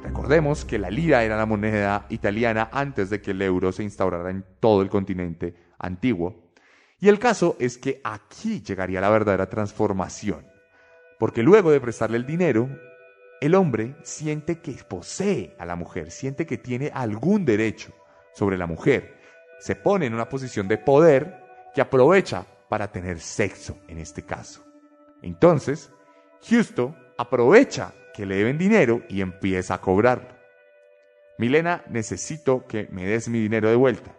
Recordemos 0.03 0.65
que 0.65 0.81
la 0.81 0.91
lira 0.91 1.23
era 1.23 1.37
la 1.37 1.47
moneda 1.47 2.07
italiana 2.09 2.69
antes 2.73 3.11
de 3.11 3.21
que 3.21 3.31
el 3.31 3.41
euro 3.43 3.71
se 3.71 3.85
instaurara 3.85 4.29
en 4.29 4.45
todo 4.59 4.83
el 4.83 4.89
continente 4.89 5.55
antiguo. 5.79 6.51
Y 6.99 7.09
el 7.09 7.21
caso 7.21 7.57
es 7.61 7.79
que 7.79 8.01
aquí 8.03 8.61
llegaría 8.63 9.01
la 9.01 9.11
verdadera 9.11 9.49
transformación. 9.49 10.45
Porque 11.17 11.45
luego 11.45 11.71
de 11.71 11.81
prestarle 11.81 12.17
el 12.17 12.27
dinero, 12.27 12.69
el 13.41 13.55
hombre 13.55 13.95
siente 14.03 14.61
que 14.61 14.73
posee 14.89 15.55
a 15.61 15.65
la 15.65 15.77
mujer, 15.77 16.11
siente 16.11 16.45
que 16.45 16.59
tiene 16.59 16.91
algún 16.93 17.45
derecho 17.45 17.93
sobre 18.35 18.59
la 18.59 18.67
mujer. 18.67 19.16
Se 19.59 19.77
pone 19.77 20.07
en 20.07 20.15
una 20.15 20.29
posición 20.29 20.69
de 20.69 20.79
poder 20.79 21.43
que 21.75 21.81
aprovecha 21.81 22.45
para 22.69 22.91
tener 22.91 23.21
sexo 23.21 23.79
en 23.89 23.99
este 23.99 24.23
caso. 24.23 24.65
Entonces, 25.23 25.91
Justo 26.49 26.95
aprovecha 27.19 27.93
que 28.15 28.25
le 28.25 28.37
deben 28.37 28.59
dinero 28.59 29.03
y 29.09 29.21
empieza 29.21 29.75
a 29.75 29.81
cobrarlo. 29.81 30.29
Milena, 31.39 31.83
necesito 31.89 32.67
que 32.67 32.87
me 32.91 33.05
des 33.05 33.29
mi 33.29 33.41
dinero 33.41 33.69
de 33.69 33.77
vuelta. 33.77 34.15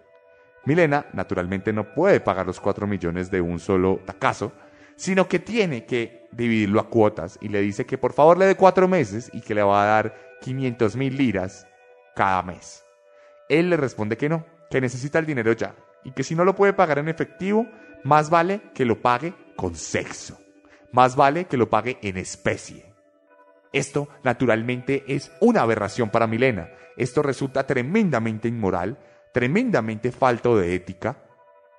Milena, 0.66 1.06
naturalmente, 1.14 1.72
no 1.72 1.94
puede 1.94 2.20
pagar 2.20 2.46
los 2.46 2.60
4 2.60 2.86
millones 2.86 3.32
de 3.32 3.40
un 3.40 3.60
solo 3.60 4.02
tacazo, 4.06 4.52
sino 4.98 5.28
que 5.28 5.40
tiene 5.40 5.86
que 5.86 6.28
dividirlo 6.32 6.82
a 6.82 6.90
cuotas 6.90 7.38
y 7.42 7.48
le 7.48 7.62
dice 7.62 7.86
que 7.86 7.98
por 7.98 8.12
favor 8.12 8.38
le 8.38 8.46
dé 8.46 8.56
cuatro 8.56 8.88
meses 8.88 9.30
y 9.32 9.42
que 9.42 9.56
le 9.56 9.64
va 9.64 9.84
a 9.84 9.88
dar 9.88 10.16
500 10.42 10.96
mil 10.96 11.16
liras 11.16 11.66
cada 12.16 12.44
mes. 12.44 12.84
Él 13.48 13.70
le 13.70 13.78
responde 13.78 14.18
que 14.18 14.28
no, 14.28 14.46
que 14.70 14.82
necesita 14.82 15.20
el 15.20 15.26
dinero 15.26 15.54
ya 15.54 15.76
y 16.04 16.12
que 16.12 16.24
si 16.24 16.36
no 16.36 16.46
lo 16.46 16.56
puede 16.56 16.74
pagar 16.74 17.00
en 17.00 17.10
efectivo, 17.10 17.68
más 18.04 18.30
vale 18.30 18.62
que 18.74 18.86
lo 18.86 19.02
pague 19.02 19.34
con 19.56 19.76
sexo, 19.76 20.40
más 20.92 21.16
vale 21.16 21.46
que 21.46 21.58
lo 21.58 21.70
pague 21.70 22.00
en 22.02 22.18
especie. 22.18 22.94
Esto, 23.74 24.08
naturalmente, 24.24 25.04
es 25.08 25.32
una 25.42 25.62
aberración 25.62 26.10
para 26.10 26.28
Milena. 26.28 26.70
Esto 26.96 27.22
resulta 27.22 27.68
tremendamente 27.68 28.48
inmoral, 28.48 28.98
tremendamente 29.34 30.12
falto 30.12 30.58
de 30.58 30.74
ética, 30.74 31.18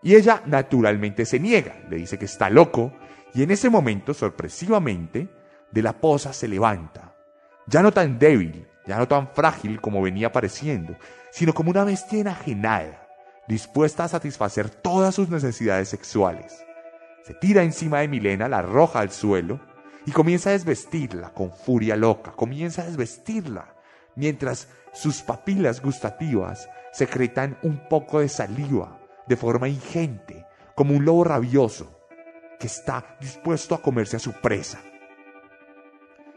y 0.03 0.15
ella 0.15 0.43
naturalmente 0.47 1.25
se 1.25 1.41
niega, 1.41 1.77
le 1.89 1.97
dice 1.97 2.19
que 2.19 2.27
está 2.27 2.51
loco, 2.51 2.93
y 3.35 3.43
en 3.43 3.51
ese 3.51 3.69
momento, 3.69 4.15
sorpresivamente, 4.15 5.29
de 5.71 5.83
la 5.83 5.95
poza 5.95 6.33
se 6.33 6.49
levanta, 6.49 7.17
ya 7.67 7.83
no 7.83 7.93
tan 7.93 8.19
débil, 8.19 8.69
ya 8.89 8.97
no 8.97 9.07
tan 9.07 9.29
frágil 9.29 9.83
como 9.83 10.01
venía 10.01 10.33
pareciendo, 10.33 10.97
sino 11.31 11.53
como 11.53 11.71
una 11.71 11.85
bestia 11.85 12.21
enajenada, 12.21 13.07
dispuesta 13.47 14.05
a 14.05 14.09
satisfacer 14.09 14.71
todas 14.71 15.15
sus 15.15 15.29
necesidades 15.29 15.91
sexuales. 15.91 16.65
Se 17.23 17.35
tira 17.35 17.63
encima 17.63 18.01
de 18.01 18.09
Milena, 18.09 18.49
la 18.49 18.61
arroja 18.61 19.01
al 19.01 19.11
suelo 19.11 19.61
y 20.07 20.11
comienza 20.11 20.49
a 20.49 20.55
desvestirla 20.55 21.35
con 21.35 21.53
furia 21.53 21.97
loca, 21.97 22.33
comienza 22.33 22.81
a 22.81 22.87
desvestirla, 22.87 23.75
mientras 24.17 24.69
sus 24.95 25.21
papilas 25.21 25.83
gustativas 25.83 26.71
secretan 26.91 27.59
un 27.63 27.87
poco 27.91 28.21
de 28.21 28.31
saliva 28.31 28.99
de 29.27 29.37
forma 29.37 29.69
ingente, 29.69 30.47
como 30.75 30.95
un 30.95 31.05
lobo 31.05 31.25
rabioso 31.25 31.95
que 32.59 32.69
está 32.69 33.19
dispuesto 33.21 33.75
a 33.75 33.83
comerse 33.83 34.17
a 34.17 34.21
su 34.21 34.33
presa. 34.33 34.81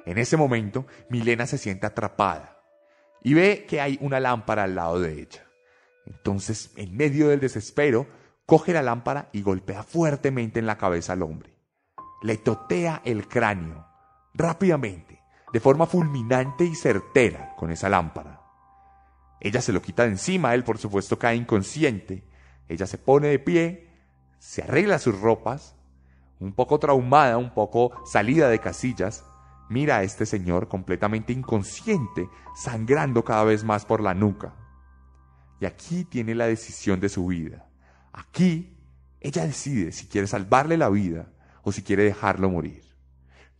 En 0.06 0.18
ese 0.18 0.38
momento, 0.38 0.86
Milena 1.10 1.46
se 1.46 1.58
siente 1.58 1.88
atrapada 1.88 2.58
y 3.24 3.34
ve 3.34 3.66
que 3.68 3.82
hay 3.82 3.98
una 4.02 4.20
lámpara 4.20 4.64
al 4.64 4.76
lado 4.76 5.00
de 5.00 5.14
ella. 5.14 5.46
Entonces, 6.06 6.72
en 6.76 6.96
medio 6.96 7.30
del 7.30 7.40
desespero, 7.40 8.08
coge 8.46 8.74
la 8.74 8.82
lámpara 8.82 9.30
y 9.32 9.42
golpea 9.42 9.84
fuertemente 9.84 10.60
en 10.60 10.66
la 10.66 10.78
cabeza 10.78 11.14
al 11.14 11.22
hombre. 11.22 11.56
Le 12.24 12.38
totea 12.38 13.02
el 13.06 13.28
cráneo 13.28 13.88
rápidamente, 14.34 15.22
de 15.54 15.60
forma 15.60 15.86
fulminante 15.86 16.64
y 16.64 16.76
certera 16.76 17.56
con 17.58 17.72
esa 17.72 17.90
lámpara. 17.90 18.42
Ella 19.40 19.62
se 19.62 19.74
lo 19.74 19.82
quita 19.82 20.04
de 20.04 20.10
encima, 20.10 20.54
él 20.54 20.64
por 20.64 20.78
supuesto 20.78 21.18
cae 21.18 21.36
inconsciente. 21.36 22.28
Ella 22.68 22.86
se 22.86 22.98
pone 22.98 23.28
de 23.28 23.40
pie, 23.40 23.90
se 24.38 24.62
arregla 24.62 25.00
sus 25.00 25.20
ropas, 25.20 25.76
un 26.40 26.54
poco 26.54 26.80
traumada, 26.80 27.38
un 27.38 27.54
poco 27.54 27.92
salida 28.06 28.50
de 28.50 28.60
casillas, 28.60 29.26
mira 29.72 29.98
a 29.98 30.04
este 30.04 30.26
señor 30.26 30.68
completamente 30.68 31.32
inconsciente, 31.32 32.30
sangrando 32.54 33.24
cada 33.24 33.46
vez 33.46 33.64
más 33.64 33.86
por 33.86 34.02
la 34.02 34.14
nuca. 34.14 34.54
Y 35.62 35.66
aquí 35.66 36.04
tiene 36.04 36.36
la 36.36 36.46
decisión 36.46 37.00
de 37.00 37.08
su 37.08 37.28
vida. 37.28 37.70
Aquí 38.12 38.78
ella 39.22 39.46
decide 39.46 39.94
si 39.94 40.08
quiere 40.08 40.28
salvarle 40.28 40.76
la 40.76 40.90
vida 40.90 41.32
o 41.64 41.72
si 41.72 41.84
quiere 41.84 42.04
dejarlo 42.04 42.50
morir. 42.50 42.84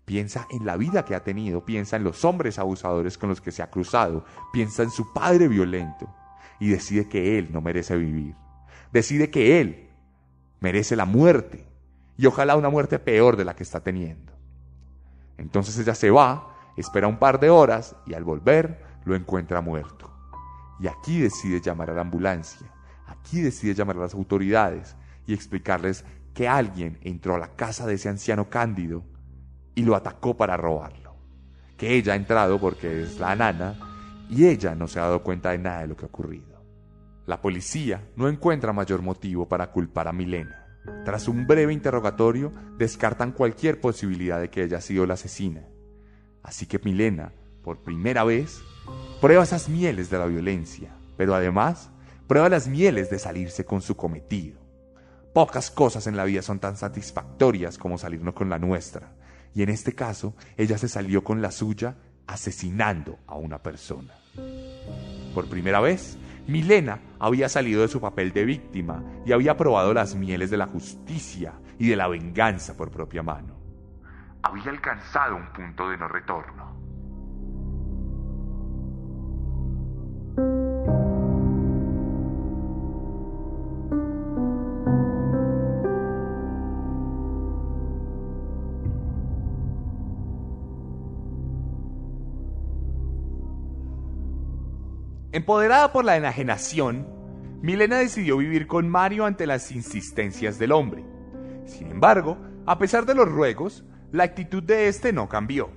Piensa 0.04 0.48
en 0.52 0.66
la 0.66 0.76
vida 0.76 1.06
que 1.06 1.16
ha 1.16 1.24
tenido, 1.24 1.64
piensa 1.64 1.96
en 1.96 2.04
los 2.04 2.26
hombres 2.26 2.60
abusadores 2.60 3.18
con 3.18 3.30
los 3.30 3.40
que 3.40 3.54
se 3.54 3.64
ha 3.64 3.70
cruzado, 3.70 4.26
piensa 4.52 4.84
en 4.84 4.90
su 4.90 5.14
padre 5.14 5.48
violento 5.48 6.14
y 6.60 6.70
decide 6.70 7.08
que 7.08 7.38
él 7.38 7.50
no 7.54 7.62
merece 7.62 7.96
vivir. 7.96 8.36
Decide 8.92 9.30
que 9.30 9.62
él 9.62 9.90
merece 10.60 10.98
la 10.98 11.06
muerte 11.06 11.66
y 12.18 12.26
ojalá 12.26 12.58
una 12.58 12.70
muerte 12.70 13.00
peor 13.00 13.38
de 13.38 13.46
la 13.46 13.56
que 13.56 13.64
está 13.64 13.80
teniendo. 13.82 14.31
Entonces 15.42 15.78
ella 15.80 15.96
se 15.96 16.12
va, 16.12 16.56
espera 16.78 17.08
un 17.08 17.18
par 17.18 17.40
de 17.40 17.50
horas 17.50 17.96
y 18.06 18.14
al 18.14 18.24
volver 18.24 18.84
lo 19.06 19.16
encuentra 19.16 19.60
muerto. 19.62 20.12
Y 20.80 20.88
aquí 20.88 21.20
decide 21.20 21.60
llamar 21.60 21.90
a 21.90 21.94
la 21.94 22.02
ambulancia, 22.02 22.72
aquí 23.08 23.42
decide 23.42 23.74
llamar 23.74 23.98
a 23.98 24.02
las 24.02 24.14
autoridades 24.14 24.96
y 25.26 25.34
explicarles 25.34 26.06
que 26.34 26.48
alguien 26.48 27.00
entró 27.02 27.36
a 27.36 27.40
la 27.40 27.56
casa 27.56 27.86
de 27.86 27.96
ese 27.96 28.10
anciano 28.10 28.50
cándido 28.50 29.04
y 29.76 29.84
lo 29.84 29.96
atacó 29.96 30.38
para 30.38 30.58
robarlo. 30.58 31.16
Que 31.76 31.96
ella 31.96 32.14
ha 32.14 32.16
entrado 32.16 32.60
porque 32.60 33.04
es 33.04 33.20
la 33.20 33.36
nana 33.36 33.76
y 34.30 34.46
ella 34.46 34.76
no 34.76 34.88
se 34.88 35.00
ha 35.00 35.04
dado 35.04 35.24
cuenta 35.24 35.52
de 35.52 35.58
nada 35.58 35.82
de 35.82 35.88
lo 35.88 35.98
que 35.98 36.06
ha 36.06 36.10
ocurrido. 36.10 36.64
La 37.26 37.42
policía 37.42 38.10
no 38.16 38.28
encuentra 38.28 38.74
mayor 38.74 39.02
motivo 39.02 39.48
para 39.48 39.72
culpar 39.72 40.08
a 40.08 40.14
Milena. 40.14 40.61
Tras 41.06 41.28
un 41.28 41.48
breve 41.48 41.74
interrogatorio, 41.74 42.52
descartan 42.78 43.32
cualquier 43.32 43.80
posibilidad 43.80 44.40
de 44.40 44.50
que 44.50 44.64
haya 44.64 44.82
sido 44.82 45.06
la 45.06 45.14
asesina. 45.14 45.68
Así 46.44 46.66
que 46.66 46.80
Milena, 46.80 47.34
por 47.64 47.84
primera 47.84 48.24
vez, 48.24 48.62
prueba 49.20 49.44
esas 49.44 49.70
mieles 49.70 50.10
de 50.10 50.18
la 50.18 50.26
violencia, 50.26 50.96
pero 51.18 51.36
además 51.36 51.92
prueba 52.28 52.50
las 52.50 52.68
mieles 52.68 53.10
de 53.10 53.20
salirse 53.20 53.66
con 53.66 53.82
su 53.82 53.96
cometido. 53.96 54.60
Pocas 55.34 55.70
cosas 55.72 56.08
en 56.08 56.18
la 56.18 56.26
vida 56.26 56.42
son 56.42 56.60
tan 56.60 56.76
satisfactorias 56.76 57.78
como 57.78 57.98
salirnos 57.98 58.34
con 58.34 58.50
la 58.50 58.60
nuestra, 58.60 59.14
y 59.54 59.64
en 59.64 59.70
este 59.70 59.94
caso 59.94 60.36
ella 60.58 60.78
se 60.78 60.88
salió 60.88 61.24
con 61.24 61.42
la 61.42 61.52
suya 61.52 61.98
asesinando 62.28 63.20
a 63.28 63.36
una 63.36 63.62
persona. 63.62 64.14
Por 65.34 65.48
primera 65.48 65.80
vez, 65.80 66.18
Milena 66.48 67.00
había 67.20 67.50
salido 67.50 67.82
de 67.82 67.88
su 67.88 68.02
papel 68.02 68.32
de 68.34 68.46
víctima 68.46 69.04
y 69.26 69.32
había 69.32 69.58
probado 69.58 69.94
las 69.94 70.16
mieles 70.16 70.50
de 70.50 70.58
la 70.58 70.68
justicia 70.68 71.54
y 71.78 71.88
de 71.90 71.96
la 71.96 72.08
venganza 72.08 72.76
por 72.76 72.92
propia 72.92 73.24
mano. 73.24 73.56
Había 74.44 74.72
alcanzado 74.72 75.36
un 75.36 75.54
punto 75.54 75.90
de 75.90 75.98
no 75.98 76.08
retorno. 76.08 76.71
Empoderada 95.42 95.92
por 95.92 96.06
la 96.06 96.18
enajenación, 96.18 97.08
Milena 97.64 97.98
decidió 97.98 98.38
vivir 98.38 98.68
con 98.68 98.88
Mario 98.88 99.26
ante 99.26 99.48
las 99.48 99.72
insistencias 99.72 100.60
del 100.60 100.72
hombre. 100.72 101.04
Sin 101.66 101.90
embargo, 101.90 102.38
a 102.68 102.78
pesar 102.78 103.08
de 103.08 103.16
los 103.16 103.28
ruegos, 103.28 103.84
la 104.12 104.24
actitud 104.24 104.62
de 104.62 104.88
éste 104.88 105.12
no 105.12 105.28
cambió. 105.28 105.72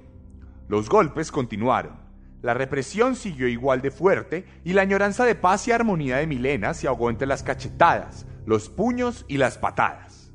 Los 0.68 0.90
golpes 0.90 1.33
continuaron, 1.33 1.96
la 2.42 2.53
represión 2.53 3.16
siguió 3.16 3.48
igual 3.48 3.81
de 3.81 3.90
fuerte 3.90 4.44
y 4.64 4.74
la 4.74 4.83
añoranza 4.83 5.24
de 5.24 5.35
paz 5.35 5.66
y 5.66 5.72
armonía 5.72 6.18
de 6.18 6.27
Milena 6.27 6.74
se 6.74 6.87
ahogó 6.87 7.09
entre 7.09 7.27
las 7.27 7.42
cachetadas, 7.42 8.27
los 8.44 8.68
puños 8.68 9.24
y 9.29 9.38
las 9.38 9.57
patadas. 9.57 10.31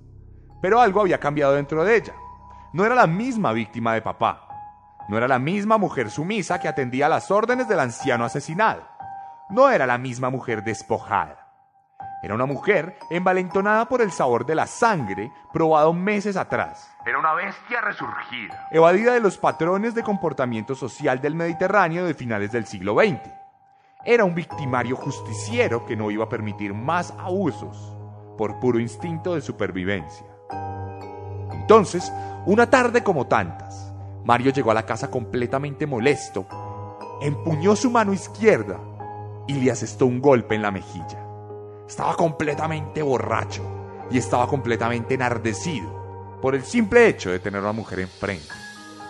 Pero 0.59 0.81
algo 0.81 1.01
había 1.01 1.19
cambiado 1.19 1.53
dentro 1.53 1.83
de 1.83 1.97
ella. 1.97 2.15
No 2.73 2.83
era 2.83 2.95
la 2.95 3.05
misma 3.05 3.53
víctima 3.53 3.93
de 3.93 4.01
papá. 4.01 4.47
No 5.07 5.17
era 5.17 5.27
la 5.27 5.37
misma 5.37 5.77
mujer 5.77 6.09
sumisa 6.09 6.59
que 6.59 6.67
atendía 6.67 7.07
las 7.07 7.29
órdenes 7.29 7.67
del 7.67 7.79
anciano 7.79 8.25
asesinado. 8.25 8.97
No 9.49 9.67
era 9.71 9.87
la 9.87 9.97
misma 9.97 10.29
mujer 10.29 10.63
despojada. 10.63 11.47
Era 12.21 12.35
una 12.35 12.45
mujer 12.45 12.99
envalentonada 13.09 13.89
por 13.89 13.99
el 13.99 14.11
sabor 14.11 14.45
de 14.45 14.53
la 14.53 14.67
sangre 14.67 15.31
probado 15.51 15.91
meses 15.91 16.37
atrás. 16.37 16.87
Era 17.03 17.17
una 17.17 17.33
bestia 17.33 17.81
resurgida. 17.81 18.67
Evadida 18.69 19.13
de 19.13 19.21
los 19.21 19.39
patrones 19.39 19.95
de 19.95 20.03
comportamiento 20.03 20.75
social 20.75 21.19
del 21.19 21.33
Mediterráneo 21.33 22.05
de 22.05 22.13
finales 22.13 22.51
del 22.51 22.67
siglo 22.67 22.93
XX. 22.93 23.27
Era 24.05 24.23
un 24.23 24.35
victimario 24.35 24.95
justiciero 24.95 25.83
que 25.83 25.95
no 25.95 26.11
iba 26.11 26.25
a 26.25 26.29
permitir 26.29 26.75
más 26.75 27.11
abusos 27.17 27.97
por 28.37 28.59
puro 28.59 28.79
instinto 28.79 29.33
de 29.33 29.41
supervivencia. 29.41 30.27
Entonces, 31.53 32.13
una 32.45 32.69
tarde 32.69 33.03
como 33.03 33.25
tantas, 33.25 33.91
Mario 34.25 34.51
llegó 34.51 34.69
a 34.69 34.75
la 34.75 34.85
casa 34.85 35.09
completamente 35.09 35.87
molesto, 35.87 36.45
empuñó 37.19 37.75
su 37.75 37.89
mano 37.89 38.13
izquierda 38.13 38.79
y 39.49 39.53
le 39.53 39.71
asestó 39.71 40.05
un 40.05 40.21
golpe 40.21 40.53
en 40.53 40.61
la 40.61 40.69
mejilla. 40.69 41.25
Estaba 41.87 42.15
completamente 42.15 43.01
borracho 43.01 43.63
y 44.11 44.19
estaba 44.19 44.47
completamente 44.47 45.15
enardecido 45.15 46.37
por 46.39 46.53
el 46.53 46.63
simple 46.63 47.07
hecho 47.07 47.31
de 47.31 47.39
tener 47.39 47.61
a 47.61 47.63
una 47.63 47.71
mujer 47.71 48.01
enfrente. 48.01 48.53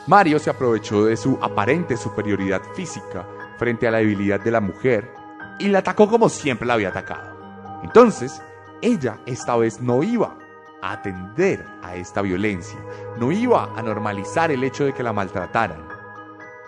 Mario 0.07 0.39
se 0.39 0.49
aprovechó 0.49 1.03
de 1.03 1.17
su 1.17 1.37
aparente 1.41 1.97
superioridad 1.97 2.61
física 2.73 3.27
frente 3.57 3.85
a 3.85 3.91
la 3.91 3.97
debilidad 3.97 4.39
de 4.39 4.51
la 4.51 4.61
mujer 4.61 5.11
y 5.59 5.67
la 5.67 5.79
atacó 5.79 6.07
como 6.07 6.29
siempre 6.29 6.65
la 6.65 6.75
había 6.75 6.87
atacado. 6.87 7.81
Entonces, 7.83 8.41
ella 8.81 9.19
esta 9.25 9.57
vez 9.57 9.81
no 9.81 10.03
iba 10.03 10.37
a 10.81 10.93
atender 10.93 11.65
a 11.83 11.95
esta 11.97 12.21
violencia, 12.21 12.79
no 13.19 13.33
iba 13.33 13.77
a 13.77 13.81
normalizar 13.81 14.51
el 14.51 14.63
hecho 14.63 14.85
de 14.85 14.93
que 14.93 15.03
la 15.03 15.11
maltrataran 15.11 15.85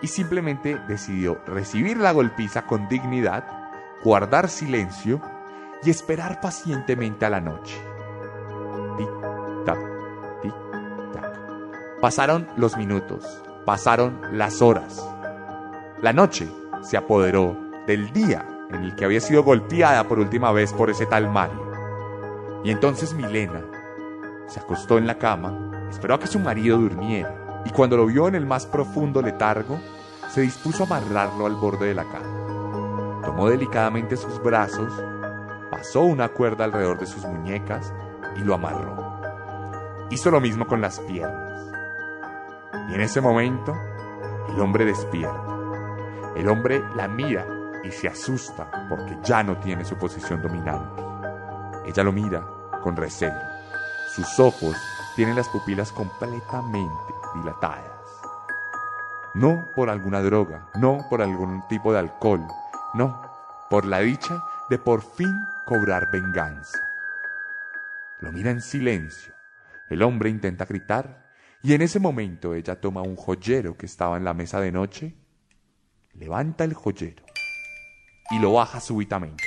y 0.02 0.08
simplemente 0.08 0.78
decidió 0.86 1.40
recibir 1.46 1.96
la 1.96 2.12
golpiza 2.12 2.66
con 2.66 2.86
dignidad, 2.88 3.61
guardar 4.04 4.48
silencio 4.48 5.20
y 5.82 5.90
esperar 5.90 6.40
pacientemente 6.40 7.24
a 7.24 7.30
la 7.30 7.40
noche. 7.40 7.76
Tic-tac, 8.96 9.78
tic-tac. 10.42 12.00
Pasaron 12.00 12.48
los 12.56 12.76
minutos, 12.76 13.42
pasaron 13.64 14.20
las 14.32 14.62
horas. 14.62 15.06
La 16.00 16.12
noche 16.12 16.48
se 16.82 16.96
apoderó 16.96 17.56
del 17.86 18.12
día 18.12 18.46
en 18.70 18.84
el 18.84 18.96
que 18.96 19.04
había 19.04 19.20
sido 19.20 19.42
golpeada 19.42 20.04
por 20.04 20.18
última 20.18 20.52
vez 20.52 20.72
por 20.72 20.90
ese 20.90 21.06
tal 21.06 21.30
Mario. 21.30 21.72
Y 22.64 22.70
entonces 22.70 23.14
Milena 23.14 23.62
se 24.46 24.60
acostó 24.60 24.98
en 24.98 25.06
la 25.06 25.18
cama, 25.18 25.88
esperó 25.90 26.14
a 26.14 26.18
que 26.18 26.26
su 26.26 26.38
marido 26.38 26.78
durmiera 26.78 27.62
y 27.64 27.70
cuando 27.70 27.96
lo 27.96 28.06
vio 28.06 28.28
en 28.28 28.34
el 28.34 28.46
más 28.46 28.66
profundo 28.66 29.22
letargo, 29.22 29.78
se 30.30 30.40
dispuso 30.40 30.82
a 30.82 30.86
amarrarlo 30.86 31.46
al 31.46 31.54
borde 31.54 31.86
de 31.86 31.94
la 31.94 32.04
cama. 32.04 32.41
Tomó 33.22 33.48
delicadamente 33.48 34.16
sus 34.16 34.42
brazos 34.42 34.92
pasó 35.70 36.02
una 36.02 36.28
cuerda 36.28 36.64
alrededor 36.64 36.98
de 36.98 37.06
sus 37.06 37.24
muñecas 37.24 37.92
y 38.36 38.40
lo 38.40 38.54
amarró. 38.54 39.20
Hizo 40.10 40.30
lo 40.30 40.40
mismo 40.40 40.66
con 40.66 40.80
las 40.80 41.00
piernas. 41.00 41.60
Y 42.90 42.94
en 42.94 43.00
ese 43.00 43.20
momento, 43.20 43.74
el 44.48 44.60
hombre 44.60 44.84
despierta. 44.84 45.42
El 46.36 46.48
hombre 46.48 46.82
la 46.94 47.08
mira 47.08 47.46
y 47.82 47.90
se 47.90 48.08
asusta 48.08 48.70
porque 48.88 49.18
ya 49.22 49.42
no 49.42 49.56
tiene 49.56 49.84
su 49.84 49.96
posición 49.96 50.42
dominante. 50.42 51.02
Ella 51.86 52.04
lo 52.04 52.12
mira 52.12 52.46
con 52.82 52.96
recelo. 52.96 53.40
Sus 54.14 54.38
ojos 54.38 54.76
tienen 55.16 55.36
las 55.36 55.48
pupilas 55.48 55.90
completamente 55.92 57.14
dilatadas. 57.34 57.90
No 59.34 59.64
por 59.74 59.88
alguna 59.88 60.20
droga, 60.20 60.68
no 60.74 61.06
por 61.08 61.22
algún 61.22 61.66
tipo 61.68 61.92
de 61.92 62.00
alcohol, 62.00 62.46
no, 62.94 63.22
por 63.70 63.86
la 63.86 64.00
dicha 64.00 64.42
de 64.68 64.78
por 64.78 65.02
fin 65.02 65.34
cobrar 65.66 66.10
venganza. 66.10 66.78
Lo 68.20 68.32
mira 68.32 68.50
en 68.50 68.60
silencio. 68.60 69.32
El 69.88 70.02
hombre 70.02 70.30
intenta 70.30 70.64
gritar 70.64 71.30
y 71.62 71.74
en 71.74 71.82
ese 71.82 71.98
momento 72.00 72.54
ella 72.54 72.80
toma 72.80 73.02
un 73.02 73.16
joyero 73.16 73.76
que 73.76 73.86
estaba 73.86 74.16
en 74.16 74.24
la 74.24 74.34
mesa 74.34 74.60
de 74.60 74.72
noche, 74.72 75.14
levanta 76.14 76.64
el 76.64 76.74
joyero 76.74 77.24
y 78.30 78.38
lo 78.38 78.52
baja 78.54 78.80
súbitamente. 78.80 79.44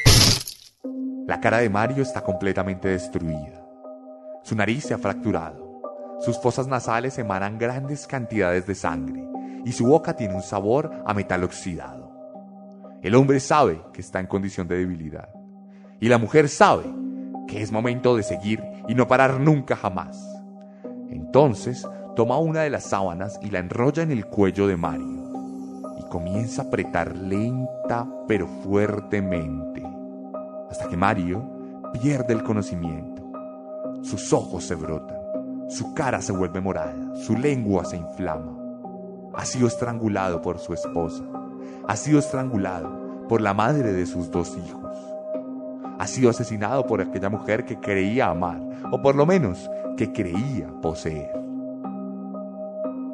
La 1.27 1.39
cara 1.39 1.57
de 1.57 1.69
Mario 1.69 2.03
está 2.03 2.23
completamente 2.23 2.87
destruida. 2.87 3.65
Su 4.43 4.55
nariz 4.55 4.85
se 4.85 4.93
ha 4.93 4.97
fracturado. 4.97 5.81
Sus 6.19 6.39
fosas 6.39 6.67
nasales 6.67 7.17
emanan 7.17 7.57
grandes 7.57 8.07
cantidades 8.07 8.67
de 8.67 8.75
sangre 8.75 9.27
y 9.65 9.71
su 9.71 9.87
boca 9.87 10.15
tiene 10.15 10.35
un 10.35 10.43
sabor 10.43 10.91
a 11.05 11.13
metal 11.13 11.43
oxidado. 11.43 12.04
El 13.05 13.13
hombre 13.13 13.39
sabe 13.39 13.79
que 13.93 14.01
está 14.01 14.19
en 14.19 14.25
condición 14.25 14.67
de 14.67 14.79
debilidad. 14.79 15.29
Y 15.99 16.09
la 16.09 16.17
mujer 16.17 16.49
sabe 16.49 16.85
que 17.47 17.61
es 17.61 17.71
momento 17.71 18.15
de 18.15 18.23
seguir 18.23 18.63
y 18.87 18.95
no 18.95 19.07
parar 19.07 19.39
nunca 19.39 19.75
jamás. 19.75 20.19
Entonces 21.11 21.87
toma 22.15 22.39
una 22.39 22.61
de 22.61 22.71
las 22.71 22.85
sábanas 22.85 23.39
y 23.43 23.51
la 23.51 23.59
enrolla 23.59 24.01
en 24.01 24.09
el 24.09 24.25
cuello 24.25 24.65
de 24.65 24.75
Mario 24.75 25.29
y 25.99 26.09
comienza 26.09 26.63
a 26.63 26.65
apretar 26.65 27.15
lenta 27.15 28.07
pero 28.27 28.47
fuertemente 28.47 29.83
hasta 30.71 30.89
que 30.89 30.97
Mario 30.97 31.47
pierde 32.01 32.33
el 32.33 32.41
conocimiento. 32.41 33.21
Sus 34.01 34.33
ojos 34.33 34.63
se 34.63 34.73
brotan, 34.73 35.69
su 35.69 35.93
cara 35.93 36.23
se 36.23 36.31
vuelve 36.31 36.59
morada, 36.59 37.15
su 37.17 37.37
lengua 37.37 37.85
se 37.85 37.97
inflama. 37.97 38.57
Ha 39.35 39.45
sido 39.45 39.67
estrangulado 39.67 40.41
por 40.41 40.57
su 40.57 40.73
esposa, 40.73 41.23
ha 41.87 41.95
sido 41.95 42.19
estrangulado 42.19 43.27
por 43.27 43.41
la 43.41 43.53
madre 43.53 43.93
de 43.93 44.05
sus 44.05 44.31
dos 44.31 44.57
hijos 44.57 44.85
ha 45.97 46.07
sido 46.07 46.29
asesinado 46.29 46.85
por 46.85 47.01
aquella 47.01 47.29
mujer 47.29 47.65
que 47.65 47.79
creía 47.79 48.27
amar, 48.27 48.59
o 48.91 49.01
por 49.01 49.15
lo 49.15 49.25
menos 49.25 49.69
que 49.97 50.11
creía 50.11 50.67
poseer. 50.81 51.31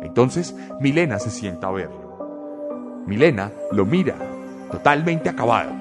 Entonces 0.01 0.55
Milena 0.79 1.19
se 1.19 1.29
sienta 1.29 1.67
a 1.67 1.71
verlo. 1.71 3.03
Milena 3.05 3.51
lo 3.71 3.85
mira, 3.85 4.15
totalmente 4.71 5.29
acabado, 5.29 5.71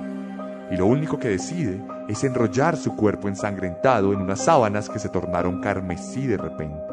y 0.71 0.77
lo 0.77 0.87
único 0.87 1.19
que 1.19 1.29
decide 1.29 1.83
es 2.09 2.23
enrollar 2.25 2.77
su 2.77 2.97
cuerpo 2.97 3.29
ensangrentado 3.29 4.13
en 4.13 4.21
unas 4.21 4.45
sábanas 4.45 4.89
que 4.89 4.99
se 4.99 5.09
tornaron 5.09 5.61
carmesí 5.61 6.27
de 6.27 6.37
repente. 6.37 6.90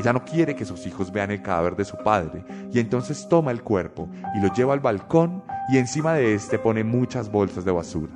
Ella 0.00 0.14
no 0.14 0.24
quiere 0.24 0.56
que 0.56 0.64
sus 0.64 0.86
hijos 0.86 1.12
vean 1.12 1.30
el 1.30 1.42
cadáver 1.42 1.76
de 1.76 1.84
su 1.84 1.98
padre 1.98 2.42
y 2.72 2.78
entonces 2.78 3.28
toma 3.28 3.50
el 3.50 3.62
cuerpo 3.62 4.08
y 4.34 4.40
lo 4.40 4.50
lleva 4.54 4.72
al 4.72 4.80
balcón 4.80 5.44
y 5.70 5.76
encima 5.76 6.14
de 6.14 6.32
este 6.32 6.58
pone 6.58 6.84
muchas 6.84 7.30
bolsas 7.30 7.66
de 7.66 7.70
basura. 7.70 8.10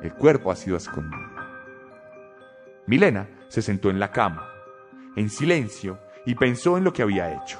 El 0.00 0.14
cuerpo 0.14 0.50
ha 0.50 0.56
sido 0.56 0.78
escondido. 0.78 1.28
Milena 2.86 3.28
se 3.48 3.60
sentó 3.60 3.90
en 3.90 4.00
la 4.00 4.10
cama, 4.10 4.48
en 5.14 5.28
silencio, 5.28 5.98
y 6.24 6.34
pensó 6.34 6.78
en 6.78 6.84
lo 6.84 6.94
que 6.94 7.02
había 7.02 7.34
hecho. 7.34 7.58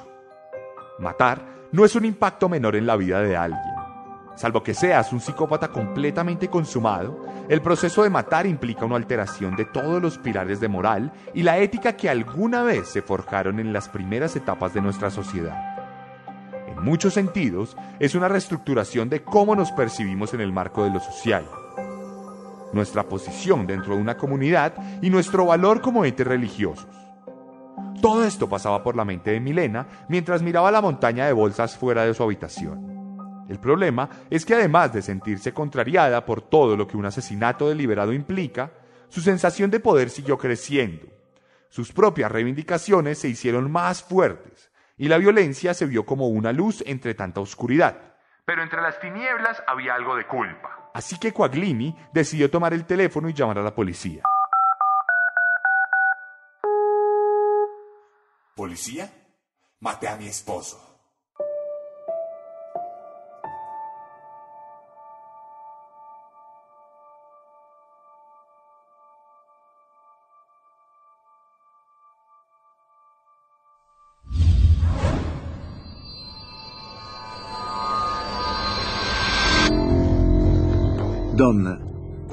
Matar 0.99 1.43
no 1.71 1.85
es 1.85 1.95
un 1.97 2.07
impacto 2.07 2.49
menor 2.49 2.77
en 2.77 2.87
la 2.87 2.97
vida 2.97 3.21
de 3.21 3.37
alguien. 3.37 3.78
Salvo 4.38 4.62
que 4.62 4.72
seas 4.72 5.12
un 5.12 5.18
psicópata 5.18 5.66
completamente 5.66 6.46
consumado, 6.46 7.27
el 7.48 7.61
proceso 7.61 8.05
de 8.05 8.11
matar 8.11 8.46
implica 8.46 8.85
una 8.85 8.94
alteración 8.94 9.57
de 9.57 9.64
todos 9.64 10.01
los 10.01 10.16
pilares 10.16 10.61
de 10.61 10.68
moral 10.68 11.12
y 11.35 11.42
la 11.42 11.59
ética 11.59 11.96
que 11.96 12.09
alguna 12.09 12.62
vez 12.62 12.87
se 12.87 13.03
forjaron 13.03 13.59
en 13.59 13.72
las 13.72 13.88
primeras 13.88 14.37
etapas 14.37 14.72
de 14.72 14.81
nuestra 14.81 15.11
sociedad. 15.11 15.59
En 16.68 16.81
muchos 16.85 17.14
sentidos, 17.14 17.77
es 17.98 18.14
una 18.14 18.29
reestructuración 18.29 19.09
de 19.09 19.24
cómo 19.24 19.57
nos 19.57 19.72
percibimos 19.72 20.33
en 20.35 20.40
el 20.40 20.53
marco 20.53 20.85
de 20.85 20.90
lo 20.90 21.01
social 21.01 21.44
nuestra 22.72 23.03
posición 23.05 23.66
dentro 23.66 23.96
de 23.96 24.03
una 24.03 24.18
comunidad 24.18 24.74
y 25.01 25.09
nuestro 25.09 25.46
valor 25.46 25.81
como 25.81 26.05
entes 26.05 26.27
religiosos. 26.27 26.87
Todo 28.03 28.24
esto 28.24 28.46
pasaba 28.48 28.83
por 28.83 28.94
la 28.94 29.07
mente 29.07 29.31
de 29.31 29.40
Milena 29.40 29.87
mientras 30.09 30.42
miraba 30.42 30.70
la 30.70 30.83
montaña 30.83 31.27
de 31.27 31.33
bolsas 31.33 31.77
fuera 31.77 32.05
de 32.05 32.12
su 32.12 32.22
habitación. 32.22 32.88
El 33.48 33.58
problema 33.58 34.08
es 34.28 34.44
que 34.44 34.54
además 34.54 34.92
de 34.92 35.02
sentirse 35.02 35.54
contrariada 35.54 36.24
por 36.26 36.42
todo 36.42 36.76
lo 36.76 36.87
que 36.87 36.96
un 36.96 37.06
asesinato 37.06 37.68
deliberado 37.68 38.12
implica, 38.12 38.72
su 39.08 39.22
sensación 39.22 39.70
de 39.70 39.80
poder 39.80 40.11
siguió 40.11 40.37
creciendo. 40.37 41.06
Sus 41.70 41.92
propias 41.92 42.30
reivindicaciones 42.30 43.18
se 43.18 43.28
hicieron 43.28 43.70
más 43.70 44.02
fuertes 44.02 44.70
y 44.98 45.08
la 45.08 45.18
violencia 45.18 45.72
se 45.74 45.87
vio 45.87 46.04
como 46.04 46.28
una 46.28 46.52
luz 46.52 46.82
entre 46.87 47.14
tanta 47.14 47.40
oscuridad. 47.40 48.14
Pero 48.44 48.62
entre 48.62 48.82
las 48.82 48.98
tinieblas 49.00 49.62
había 49.66 49.94
algo 49.94 50.16
de 50.16 50.26
culpa. 50.26 50.90
Así 50.94 51.18
que 51.18 51.32
Quaglini 51.32 51.96
decidió 52.12 52.50
tomar 52.50 52.74
el 52.74 52.84
teléfono 52.84 53.28
y 53.28 53.34
llamar 53.34 53.58
a 53.58 53.62
la 53.62 53.74
policía. 53.74 54.22
¿Policía? 58.54 59.11
Maté 59.80 60.08
a 60.08 60.16
mi 60.16 60.26
esposo. 60.26 60.88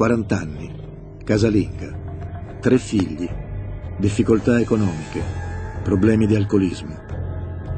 40 0.05 0.37
anni, 0.37 0.71
casalinga, 1.23 2.59
tre 2.61 2.77
figli, 2.77 3.27
difficoltà 3.97 4.59
economiche, 4.59 5.19
problemi 5.81 6.27
di 6.27 6.35
alcolismo, 6.35 6.95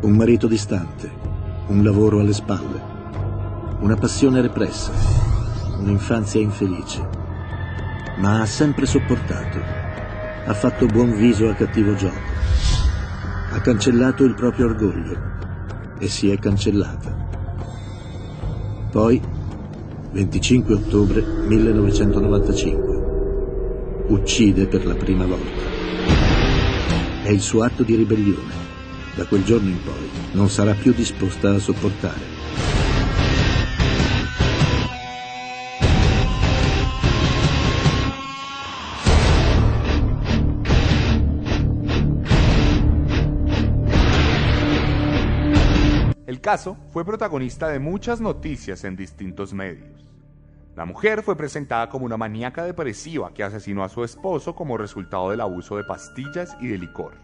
un 0.02 0.12
marito 0.12 0.46
distante, 0.46 1.10
un 1.68 1.82
lavoro 1.86 2.20
alle 2.20 2.34
spalle, 2.34 2.82
una 3.80 3.96
passione 3.96 4.42
repressa, 4.42 4.92
un'infanzia 5.80 6.42
infelice, 6.42 7.08
ma 8.18 8.42
ha 8.42 8.46
sempre 8.46 8.86
sopportato, 8.86 9.62
ha 10.48 10.54
fatto 10.54 10.86
buon 10.86 11.16
viso 11.16 11.48
a 11.48 11.54
cattivo 11.54 11.96
gioco, 11.96 12.30
ha 13.54 13.62
cancellato 13.62 14.26
il 14.26 14.36
proprio 14.36 14.66
orgoglio 14.66 15.18
e 15.98 16.10
si 16.10 16.30
è 16.30 16.38
cancellata. 16.38 17.26
Poi, 18.92 19.37
25 20.18 20.74
ottobre 20.74 21.22
1995, 21.22 24.06
uccide 24.08 24.66
per 24.66 24.84
la 24.84 24.96
prima 24.96 25.28
volta. 25.28 25.62
È 27.22 27.30
il 27.30 27.40
suo 27.40 27.62
atto 27.62 27.84
di 27.84 27.94
ribellione. 27.94 28.66
Da 29.14 29.26
quel 29.26 29.44
giorno 29.44 29.70
in 29.70 29.78
poi 29.84 30.10
non 30.32 30.50
sarà 30.50 30.74
più 30.74 30.92
disposta 30.92 31.54
a 31.54 31.60
sopportare. 31.60 32.37
Caso 46.48 46.78
fue 46.92 47.04
protagonista 47.04 47.68
de 47.68 47.78
muchas 47.78 48.22
noticias 48.22 48.86
en 48.86 48.96
distintos 48.96 49.54
medios. 49.54 50.10
La 50.78 50.86
mujer 50.86 51.22
fue 51.22 51.36
presentada 51.36 51.90
como 51.90 52.06
una 52.06 52.16
maníaca 52.16 52.64
depresiva 52.64 53.34
que 53.34 53.44
asesinó 53.44 53.84
a 53.84 53.90
su 53.90 54.02
esposo 54.06 54.56
como 54.56 54.78
resultado 54.78 55.30
del 55.30 55.42
abuso 55.42 55.76
de 55.76 55.84
pastillas 55.84 56.56
y 56.62 56.68
de 56.68 56.78
licor. 56.78 57.16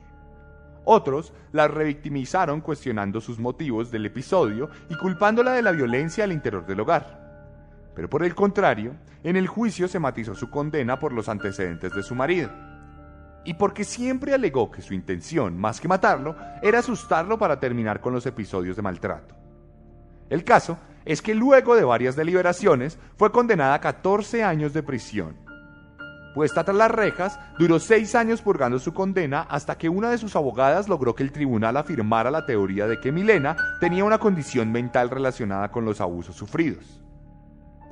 Otros 0.83 1.31
la 1.53 1.69
revictimizaron 1.69 2.59
cuestionando 2.59 3.21
sus 3.21 3.39
motivos 3.39 3.91
del 3.91 4.07
episodio 4.07 4.69
y 4.89 4.95
culpándola 4.97 5.53
de 5.53 5.61
la 5.61 5.71
violencia 5.71 6.25
al 6.25 6.33
interior 6.33 6.65
del 6.65 6.81
hogar. 6.81 7.93
Pero 7.95 8.09
por 8.09 8.25
el 8.25 8.35
contrario, 8.35 8.93
en 9.23 9.37
el 9.37 9.47
juicio 9.47 9.87
se 9.87 9.99
matizó 9.99 10.35
su 10.35 10.49
condena 10.49 10.99
por 10.99 11.13
los 11.13 11.29
antecedentes 11.29 11.95
de 11.95 12.03
su 12.03 12.13
marido. 12.13 12.51
Y 13.45 13.55
porque 13.55 13.83
siempre 13.83 14.33
alegó 14.33 14.71
que 14.71 14.81
su 14.81 14.93
intención, 14.93 15.57
más 15.57 15.81
que 15.81 15.87
matarlo, 15.87 16.35
era 16.61 16.79
asustarlo 16.79 17.37
para 17.37 17.59
terminar 17.59 17.99
con 17.99 18.13
los 18.13 18.25
episodios 18.25 18.75
de 18.75 18.81
maltrato. 18.81 19.35
El 20.29 20.43
caso 20.43 20.77
es 21.05 21.21
que 21.21 21.35
luego 21.35 21.75
de 21.75 21.83
varias 21.83 22.15
deliberaciones 22.15 22.97
fue 23.17 23.31
condenada 23.31 23.73
a 23.73 23.81
14 23.81 24.43
años 24.43 24.73
de 24.73 24.83
prisión. 24.83 25.35
Puesta 26.33 26.63
tras 26.63 26.77
las 26.77 26.89
rejas, 26.89 27.39
duró 27.59 27.79
seis 27.79 28.15
años 28.15 28.41
purgando 28.41 28.79
su 28.79 28.93
condena 28.93 29.41
hasta 29.41 29.77
que 29.77 29.89
una 29.89 30.09
de 30.09 30.17
sus 30.17 30.35
abogadas 30.35 30.89
logró 30.89 31.13
que 31.13 31.21
el 31.21 31.31
tribunal 31.31 31.77
afirmara 31.77 32.31
la 32.31 32.45
teoría 32.45 32.87
de 32.87 32.99
que 32.99 33.11
Milena 33.11 33.55
tenía 33.79 34.03
una 34.03 34.17
condición 34.17 34.71
mental 34.71 35.11
relacionada 35.11 35.69
con 35.69 35.85
los 35.85 36.01
abusos 36.01 36.35
sufridos. 36.35 37.02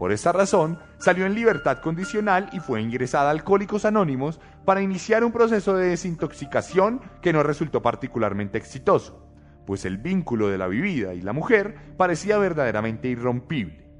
Por 0.01 0.11
esta 0.11 0.31
razón, 0.31 0.79
salió 0.97 1.27
en 1.27 1.35
libertad 1.35 1.77
condicional 1.77 2.49
y 2.53 2.59
fue 2.59 2.81
ingresada 2.81 3.27
a 3.27 3.31
Alcohólicos 3.33 3.85
Anónimos 3.85 4.39
para 4.65 4.81
iniciar 4.81 5.23
un 5.23 5.31
proceso 5.31 5.75
de 5.75 5.89
desintoxicación 5.89 7.01
que 7.21 7.31
no 7.31 7.43
resultó 7.43 7.83
particularmente 7.83 8.57
exitoso, 8.57 9.31
pues 9.67 9.85
el 9.85 9.99
vínculo 9.99 10.49
de 10.49 10.57
la 10.57 10.67
vivida 10.67 11.13
y 11.13 11.21
la 11.21 11.33
mujer 11.33 11.75
parecía 11.97 12.39
verdaderamente 12.39 13.09
irrompible. 13.09 13.91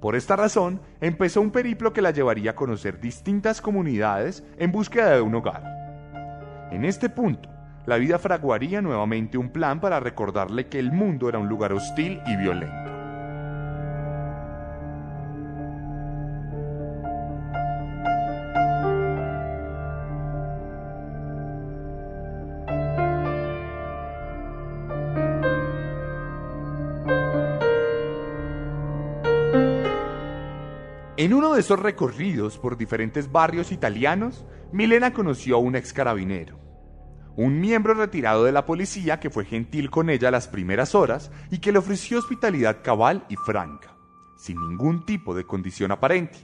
Por 0.00 0.16
esta 0.16 0.36
razón, 0.36 0.80
empezó 1.02 1.42
un 1.42 1.50
periplo 1.50 1.92
que 1.92 2.00
la 2.00 2.12
llevaría 2.12 2.52
a 2.52 2.56
conocer 2.56 2.98
distintas 2.98 3.60
comunidades 3.60 4.42
en 4.56 4.72
búsqueda 4.72 5.10
de 5.10 5.20
un 5.20 5.34
hogar. 5.34 5.62
En 6.70 6.86
este 6.86 7.10
punto, 7.10 7.50
la 7.84 7.98
vida 7.98 8.18
fraguaría 8.18 8.80
nuevamente 8.80 9.36
un 9.36 9.50
plan 9.50 9.82
para 9.82 10.00
recordarle 10.00 10.68
que 10.68 10.78
el 10.78 10.92
mundo 10.92 11.28
era 11.28 11.38
un 11.38 11.50
lugar 11.50 11.74
hostil 11.74 12.22
y 12.26 12.36
violento. 12.36 12.99
En 31.20 31.34
uno 31.34 31.52
de 31.52 31.60
esos 31.60 31.78
recorridos 31.78 32.56
por 32.56 32.78
diferentes 32.78 33.30
barrios 33.30 33.72
italianos, 33.72 34.46
Milena 34.72 35.12
conoció 35.12 35.56
a 35.56 35.58
un 35.58 35.76
ex 35.76 35.92
carabinero, 35.92 36.58
un 37.36 37.60
miembro 37.60 37.92
retirado 37.92 38.44
de 38.44 38.52
la 38.52 38.64
policía 38.64 39.20
que 39.20 39.28
fue 39.28 39.44
gentil 39.44 39.90
con 39.90 40.08
ella 40.08 40.30
las 40.30 40.48
primeras 40.48 40.94
horas 40.94 41.30
y 41.50 41.58
que 41.58 41.72
le 41.72 41.78
ofreció 41.78 42.20
hospitalidad 42.20 42.78
cabal 42.82 43.26
y 43.28 43.36
franca, 43.36 43.94
sin 44.38 44.58
ningún 44.66 45.04
tipo 45.04 45.34
de 45.34 45.44
condición 45.44 45.92
aparente. 45.92 46.38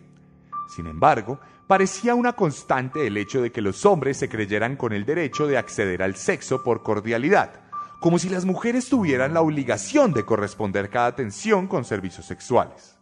Sin 0.68 0.86
embargo, 0.86 1.40
parecía 1.66 2.14
una 2.14 2.34
constante 2.34 3.06
el 3.06 3.16
hecho 3.16 3.40
de 3.40 3.52
que 3.52 3.62
los 3.62 3.86
hombres 3.86 4.18
se 4.18 4.28
creyeran 4.28 4.76
con 4.76 4.92
el 4.92 5.06
derecho 5.06 5.46
de 5.46 5.56
acceder 5.56 6.02
al 6.02 6.16
sexo 6.16 6.62
por 6.62 6.82
cordialidad, 6.82 7.62
como 7.98 8.18
si 8.18 8.28
las 8.28 8.44
mujeres 8.44 8.90
tuvieran 8.90 9.32
la 9.32 9.40
obligación 9.40 10.12
de 10.12 10.26
corresponder 10.26 10.90
cada 10.90 11.06
atención 11.06 11.66
con 11.66 11.86
servicios 11.86 12.26
sexuales. 12.26 12.95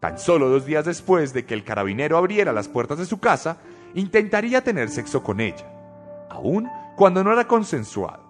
Tan 0.00 0.18
solo 0.18 0.48
dos 0.48 0.64
días 0.64 0.84
después 0.84 1.32
de 1.32 1.44
que 1.44 1.54
el 1.54 1.64
carabinero 1.64 2.16
abriera 2.16 2.52
las 2.52 2.68
puertas 2.68 2.98
de 2.98 3.06
su 3.06 3.18
casa, 3.18 3.58
intentaría 3.94 4.62
tener 4.62 4.90
sexo 4.90 5.22
con 5.22 5.40
ella, 5.40 5.66
aun 6.30 6.68
cuando 6.96 7.24
no 7.24 7.32
era 7.32 7.48
consensuado. 7.48 8.28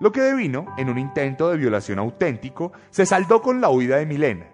Lo 0.00 0.12
que 0.12 0.20
devino 0.20 0.74
en 0.78 0.88
un 0.88 0.98
intento 0.98 1.50
de 1.50 1.56
violación 1.56 1.98
auténtico 1.98 2.72
se 2.90 3.06
saldó 3.06 3.40
con 3.40 3.60
la 3.60 3.70
huida 3.70 3.96
de 3.96 4.06
Milena, 4.06 4.46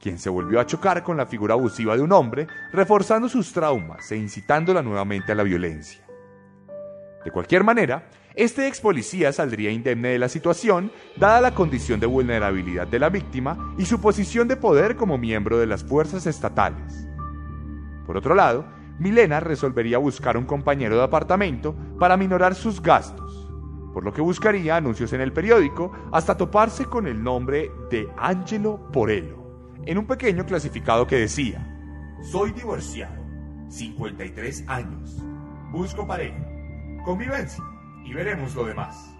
quien 0.00 0.18
se 0.18 0.30
volvió 0.30 0.60
a 0.60 0.66
chocar 0.66 1.02
con 1.02 1.16
la 1.16 1.26
figura 1.26 1.54
abusiva 1.54 1.96
de 1.96 2.02
un 2.02 2.12
hombre, 2.12 2.46
reforzando 2.72 3.28
sus 3.28 3.52
traumas 3.52 4.10
e 4.12 4.16
incitándola 4.16 4.82
nuevamente 4.82 5.32
a 5.32 5.34
la 5.34 5.42
violencia. 5.42 6.04
De 7.24 7.30
cualquier 7.30 7.64
manera, 7.64 8.08
este 8.34 8.66
ex 8.66 8.80
policía 8.80 9.30
saldría 9.32 9.70
indemne 9.70 10.08
de 10.08 10.18
la 10.18 10.28
situación, 10.28 10.90
dada 11.16 11.40
la 11.40 11.54
condición 11.54 12.00
de 12.00 12.06
vulnerabilidad 12.06 12.86
de 12.86 12.98
la 12.98 13.10
víctima 13.10 13.74
y 13.76 13.84
su 13.84 14.00
posición 14.00 14.48
de 14.48 14.56
poder 14.56 14.96
como 14.96 15.18
miembro 15.18 15.58
de 15.58 15.66
las 15.66 15.84
fuerzas 15.84 16.26
estatales. 16.26 17.06
Por 18.06 18.16
otro 18.16 18.34
lado, 18.34 18.64
Milena 18.98 19.40
resolvería 19.40 19.98
buscar 19.98 20.36
un 20.36 20.46
compañero 20.46 20.96
de 20.96 21.02
apartamento 21.02 21.74
para 21.98 22.16
minorar 22.16 22.54
sus 22.54 22.80
gastos, 22.80 23.50
por 23.92 24.02
lo 24.02 24.12
que 24.12 24.22
buscaría 24.22 24.76
anuncios 24.76 25.12
en 25.12 25.20
el 25.20 25.32
periódico 25.32 25.92
hasta 26.10 26.36
toparse 26.36 26.86
con 26.86 27.06
el 27.06 27.22
nombre 27.22 27.70
de 27.90 28.08
Angelo 28.16 28.88
Porello, 28.92 29.76
en 29.84 29.98
un 29.98 30.06
pequeño 30.06 30.46
clasificado 30.46 31.06
que 31.06 31.16
decía, 31.16 31.68
Soy 32.22 32.52
divorciado, 32.52 33.22
53 33.68 34.64
años, 34.68 35.22
busco 35.70 36.06
pareja, 36.06 36.46
convivencia 37.04 37.71
y 38.04 38.12
veremos 38.12 38.54
lo 38.54 38.64
demás. 38.64 39.14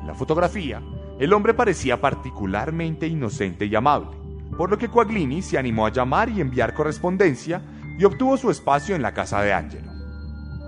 En 0.00 0.06
la 0.06 0.14
fotografía, 0.14 0.82
el 1.18 1.32
hombre 1.32 1.54
parecía 1.54 2.00
particularmente 2.00 3.06
inocente 3.06 3.66
y 3.66 3.74
amable, 3.74 4.16
por 4.56 4.70
lo 4.70 4.78
que 4.78 4.88
Coaglini 4.88 5.42
se 5.42 5.58
animó 5.58 5.86
a 5.86 5.92
llamar 5.92 6.28
y 6.28 6.40
enviar 6.40 6.74
correspondencia 6.74 7.62
y 7.98 8.04
obtuvo 8.04 8.36
su 8.36 8.50
espacio 8.50 8.94
en 8.94 9.02
la 9.02 9.14
casa 9.14 9.40
de 9.42 9.52
Angelo. 9.52 9.92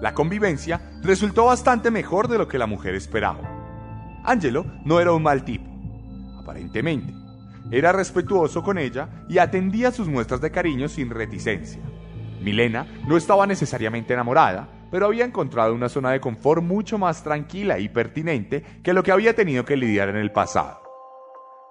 La 0.00 0.14
convivencia 0.14 0.80
resultó 1.02 1.46
bastante 1.46 1.90
mejor 1.90 2.28
de 2.28 2.38
lo 2.38 2.48
que 2.48 2.58
la 2.58 2.66
mujer 2.66 2.94
esperaba. 2.94 3.40
Angelo 4.24 4.64
no 4.84 5.00
era 5.00 5.12
un 5.12 5.22
mal 5.22 5.44
tipo, 5.44 5.68
aparentemente. 6.40 7.14
Era 7.70 7.92
respetuoso 7.92 8.62
con 8.62 8.78
ella 8.78 9.08
y 9.28 9.38
atendía 9.38 9.90
sus 9.90 10.08
muestras 10.08 10.40
de 10.40 10.50
cariño 10.50 10.88
sin 10.88 11.10
reticencia. 11.10 11.82
Milena 12.40 12.86
no 13.06 13.16
estaba 13.16 13.46
necesariamente 13.46 14.14
enamorada, 14.14 14.68
pero 14.90 15.06
había 15.06 15.24
encontrado 15.24 15.74
una 15.74 15.88
zona 15.88 16.10
de 16.10 16.20
confort 16.20 16.62
mucho 16.62 16.98
más 16.98 17.22
tranquila 17.22 17.78
y 17.78 17.88
pertinente 17.88 18.62
que 18.82 18.92
lo 18.92 19.02
que 19.02 19.12
había 19.12 19.34
tenido 19.34 19.64
que 19.64 19.76
lidiar 19.76 20.08
en 20.08 20.16
el 20.16 20.32
pasado. 20.32 20.82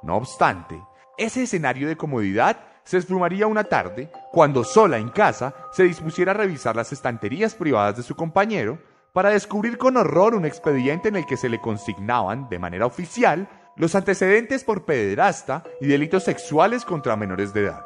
No 0.04 0.16
obstante, 0.18 0.80
ese 1.18 1.44
escenario 1.44 1.88
de 1.88 1.98
comodidad 1.98 2.60
se 2.84 2.98
esfumaría 2.98 3.48
una 3.48 3.66
tarde 3.66 4.10
cuando 4.32 4.64
sola 4.64 4.98
en 4.98 5.10
casa 5.10 5.54
se 5.72 5.84
dispusiera 5.84 6.32
a 6.32 6.36
revisar 6.36 6.76
las 6.76 6.94
estanterías 6.94 7.54
privadas 7.56 7.98
de 7.98 8.04
su 8.04 8.16
compañero 8.16 8.80
para 9.12 9.32
descubrir 9.32 9.78
con 9.78 9.98
horror 9.98 10.36
un 10.36 10.46
expediente 10.46 11.10
en 11.10 11.16
el 11.18 11.26
que 11.26 11.38
se 11.38 11.50
le 11.50 11.60
consignaban 11.60 12.48
de 12.50 12.60
manera 12.60 12.86
oficial 12.86 13.50
los 13.76 13.96
antecedentes 13.96 14.64
por 14.64 14.86
pederasta 14.86 15.64
y 15.82 15.88
delitos 15.88 16.24
sexuales 16.24 16.86
contra 16.86 17.16
menores 17.16 17.54
de 17.54 17.62
edad. 17.66 17.86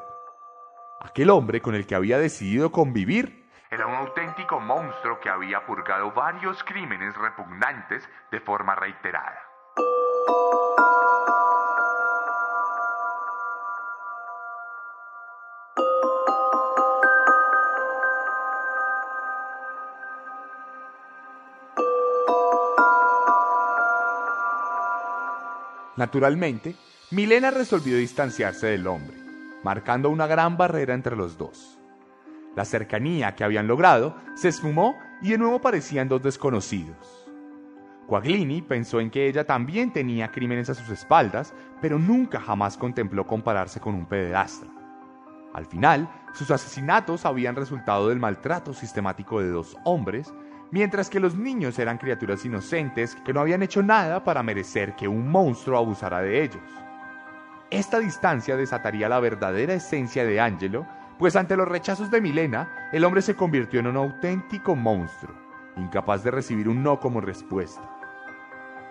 Aquel 0.99 1.29
hombre 1.29 1.61
con 1.61 1.73
el 1.73 1.87
que 1.87 1.95
había 1.95 2.19
decidido 2.19 2.71
convivir 2.71 3.40
era 3.73 3.87
un 3.87 3.95
auténtico 3.95 4.59
monstruo 4.59 5.17
que 5.21 5.29
había 5.29 5.65
purgado 5.65 6.11
varios 6.11 6.61
crímenes 6.61 7.15
repugnantes 7.15 8.03
de 8.29 8.41
forma 8.41 8.75
reiterada. 8.75 9.39
Naturalmente, 25.95 26.75
Milena 27.11 27.51
resolvió 27.51 27.95
distanciarse 27.95 28.67
del 28.67 28.85
hombre, 28.87 29.15
marcando 29.63 30.09
una 30.09 30.27
gran 30.27 30.57
barrera 30.57 30.93
entre 30.93 31.15
los 31.15 31.37
dos. 31.37 31.80
La 32.55 32.65
cercanía 32.65 33.33
que 33.35 33.43
habían 33.43 33.67
logrado 33.67 34.15
se 34.35 34.49
esfumó 34.49 34.95
y 35.21 35.31
de 35.31 35.37
nuevo 35.37 35.61
parecían 35.61 36.09
dos 36.09 36.21
desconocidos. 36.21 37.21
Quaglini 38.07 38.61
pensó 38.61 38.99
en 38.99 39.09
que 39.09 39.27
ella 39.27 39.45
también 39.45 39.93
tenía 39.93 40.31
crímenes 40.31 40.69
a 40.69 40.73
sus 40.73 40.89
espaldas, 40.89 41.53
pero 41.79 41.97
nunca 41.97 42.41
jamás 42.41 42.77
contempló 42.77 43.25
compararse 43.25 43.79
con 43.79 43.95
un 43.95 44.05
pederastra. 44.05 44.69
Al 45.53 45.65
final, 45.65 46.09
sus 46.33 46.51
asesinatos 46.51 47.25
habían 47.25 47.55
resultado 47.55 48.09
del 48.09 48.19
maltrato 48.19 48.73
sistemático 48.73 49.39
de 49.41 49.49
dos 49.49 49.77
hombres, 49.85 50.33
mientras 50.71 51.09
que 51.09 51.19
los 51.19 51.35
niños 51.35 51.79
eran 51.79 51.97
criaturas 51.97 52.43
inocentes 52.43 53.15
que 53.23 53.33
no 53.33 53.41
habían 53.41 53.63
hecho 53.63 53.81
nada 53.81 54.23
para 54.23 54.43
merecer 54.43 54.95
que 54.95 55.07
un 55.07 55.29
monstruo 55.29 55.77
abusara 55.77 56.21
de 56.21 56.43
ellos. 56.43 56.63
Esta 57.69 57.99
distancia 57.99 58.57
desataría 58.57 59.07
la 59.07 59.21
verdadera 59.21 59.73
esencia 59.73 60.25
de 60.25 60.41
Angelo, 60.41 60.85
pues 61.21 61.35
ante 61.35 61.55
los 61.55 61.67
rechazos 61.67 62.09
de 62.09 62.19
Milena, 62.19 62.89
el 62.91 63.05
hombre 63.05 63.21
se 63.21 63.35
convirtió 63.35 63.79
en 63.79 63.85
un 63.85 63.95
auténtico 63.95 64.75
monstruo, 64.75 65.35
incapaz 65.77 66.23
de 66.23 66.31
recibir 66.31 66.67
un 66.67 66.81
no 66.81 66.99
como 66.99 67.21
respuesta. 67.21 67.87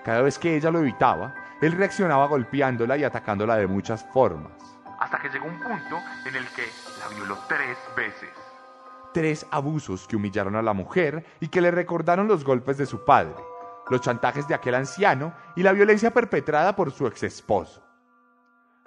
Cada 0.05 0.23
vez 0.23 0.39
que 0.39 0.55
ella 0.55 0.71
lo 0.71 0.79
evitaba, 0.79 1.35
él 1.61 1.73
reaccionaba 1.73 2.29
golpeándola 2.29 2.97
y 2.97 3.03
atacándola 3.03 3.57
de 3.57 3.67
muchas 3.67 4.07
formas. 4.13 4.53
Hasta 5.01 5.19
que 5.19 5.29
llegó 5.29 5.47
un 5.47 5.59
punto 5.59 5.97
en 6.25 6.37
el 6.37 6.47
que 6.51 6.63
la 7.01 7.17
violó 7.17 7.37
tres 7.49 7.77
veces. 7.97 8.31
Tres 9.13 9.45
abusos 9.51 10.07
que 10.07 10.15
humillaron 10.15 10.55
a 10.55 10.63
la 10.63 10.73
mujer 10.73 11.27
y 11.41 11.49
que 11.49 11.61
le 11.61 11.73
recordaron 11.73 12.29
los 12.29 12.45
golpes 12.45 12.79
de 12.79 12.87
su 12.87 13.05
padre, 13.05 13.35
los 13.89 14.03
chantajes 14.03 14.47
de 14.47 14.55
aquel 14.55 14.77
anciano 14.77 15.35
y 15.57 15.65
la 15.65 15.73
violencia 15.73 16.13
perpetrada 16.13 16.77
por 16.77 16.93
su 16.93 17.09
ex 17.09 17.25
esposo. 17.25 17.90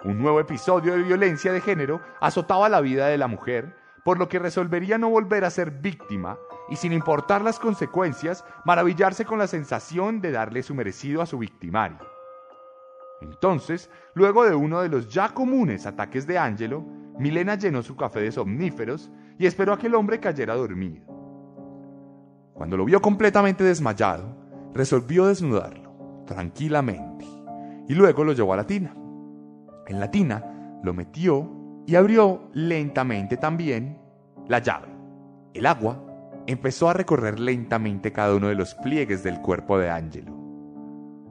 Un 0.04 0.18
nuevo 0.18 0.38
episodio 0.38 0.92
de 0.92 1.02
violencia 1.02 1.50
de 1.50 1.62
género 1.62 2.02
azotaba 2.20 2.68
la 2.68 2.82
vida 2.82 3.06
de 3.06 3.16
la 3.16 3.26
mujer, 3.26 3.74
por 4.04 4.18
lo 4.18 4.28
que 4.28 4.38
resolvería 4.38 4.98
no 4.98 5.08
volver 5.08 5.46
a 5.46 5.50
ser 5.50 5.70
víctima 5.70 6.36
y 6.68 6.76
sin 6.76 6.92
importar 6.92 7.40
las 7.40 7.58
consecuencias, 7.58 8.44
maravillarse 8.66 9.24
con 9.24 9.38
la 9.38 9.46
sensación 9.46 10.20
de 10.20 10.30
darle 10.30 10.62
su 10.62 10.74
merecido 10.74 11.22
a 11.22 11.26
su 11.26 11.38
victimario. 11.38 11.96
Entonces, 13.22 13.88
luego 14.12 14.44
de 14.44 14.54
uno 14.54 14.82
de 14.82 14.90
los 14.90 15.08
ya 15.08 15.30
comunes 15.30 15.86
ataques 15.86 16.26
de 16.26 16.36
Angelo, 16.36 16.84
Milena 17.18 17.54
llenó 17.54 17.82
su 17.82 17.96
café 17.96 18.20
de 18.20 18.32
somníferos 18.32 19.10
y 19.38 19.46
esperó 19.46 19.72
a 19.72 19.78
que 19.78 19.86
el 19.86 19.94
hombre 19.94 20.20
cayera 20.20 20.54
dormido. 20.54 21.06
Cuando 22.52 22.76
lo 22.76 22.84
vio 22.84 23.00
completamente 23.00 23.64
desmayado, 23.64 24.36
resolvió 24.74 25.28
desnudarlo, 25.28 26.24
tranquilamente, 26.26 27.24
y 27.88 27.94
luego 27.94 28.22
lo 28.22 28.34
llevó 28.34 28.52
a 28.52 28.58
la 28.58 28.66
tina. 28.66 28.94
En 29.86 30.00
la 30.00 30.10
tina 30.10 30.80
lo 30.82 30.94
metió 30.94 31.50
y 31.86 31.96
abrió 31.96 32.50
lentamente 32.52 33.36
también 33.36 33.98
la 34.48 34.58
llave. 34.58 34.88
El 35.52 35.66
agua 35.66 36.02
empezó 36.46 36.88
a 36.88 36.94
recorrer 36.94 37.38
lentamente 37.38 38.12
cada 38.12 38.34
uno 38.34 38.48
de 38.48 38.54
los 38.54 38.74
pliegues 38.74 39.22
del 39.22 39.40
cuerpo 39.40 39.78
de 39.78 39.90
Angelo. 39.90 40.32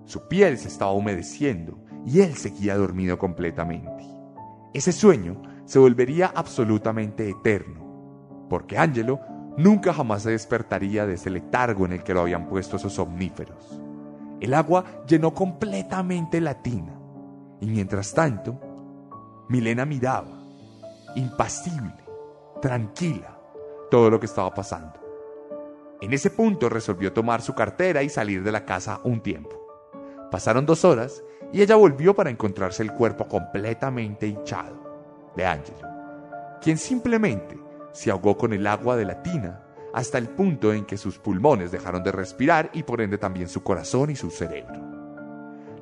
Su 0.06 0.28
piel 0.28 0.58
se 0.58 0.68
estaba 0.68 0.92
humedeciendo 0.92 1.80
y 2.06 2.22
él 2.22 2.36
seguía 2.36 2.76
dormido 2.76 3.18
completamente. 3.18 4.04
Ese 4.74 4.92
sueño 4.92 5.42
se 5.66 5.80
volvería 5.80 6.32
absolutamente 6.36 7.30
eterno, 7.30 8.48
porque 8.50 8.78
Angelo 8.78 9.20
nunca 9.58 9.94
jamás 9.94 10.24
se 10.24 10.32
despertaría 10.32 11.06
de 11.06 11.13
ese 11.13 11.30
letargo 11.30 11.86
en 11.86 11.94
el 11.94 12.04
que 12.04 12.13
lo 12.13 12.22
habían 12.22 12.48
puesto 12.48 12.78
esos 12.78 12.94
somníferos. 12.94 13.80
El 14.42 14.54
agua 14.54 14.84
llenó 15.08 15.34
completamente 15.34 16.42
la 16.42 16.62
tina, 16.62 17.00
y 17.62 17.68
mientras 17.68 18.13
tanto, 18.13 18.60
Milena 19.50 19.86
miraba, 19.86 20.44
impasible, 21.16 22.04
tranquila, 22.62 23.38
todo 23.89 24.10
lo 24.10 24.20
que 24.20 24.26
estaba 24.26 24.54
pasando. 24.54 25.00
En 26.02 26.12
ese 26.12 26.30
punto 26.30 26.70
resolvió 26.70 27.13
tomar 27.13 27.42
su 27.42 27.54
cartera 27.54 28.04
y 28.04 28.10
salir 28.10 28.44
de 28.44 28.52
la 28.52 28.66
casa 28.66 29.00
un 29.04 29.22
tiempo. 29.22 29.63
Pasaron 30.32 30.66
dos 30.66 30.84
horas 30.84 31.24
y 31.52 31.62
ella 31.62 31.76
volvió 31.76 32.16
para 32.16 32.30
encontrarse 32.30 32.84
el 32.84 32.92
cuerpo 32.94 33.28
completamente 33.28 34.28
hinchado 34.28 35.32
de 35.36 35.46
Angelo, 35.46 35.88
quien 36.62 36.78
simplemente 36.78 37.58
se 37.92 38.12
ahogó 38.12 38.38
con 38.38 38.54
el 38.54 38.66
agua 38.68 38.96
de 38.98 39.06
la 39.06 39.22
tina 39.22 39.63
hasta 39.94 40.18
el 40.18 40.28
punto 40.28 40.74
en 40.74 40.86
que 40.86 40.98
sus 40.98 41.20
pulmones 41.20 41.72
dejaron 41.72 42.04
de 42.04 42.12
respirar 42.12 42.72
y 42.74 42.84
por 42.84 43.00
ende 43.00 43.20
también 43.20 43.48
su 43.48 43.63
corazón 43.63 44.10
y 44.10 44.16
su 44.16 44.32
cerebro. 44.32 44.82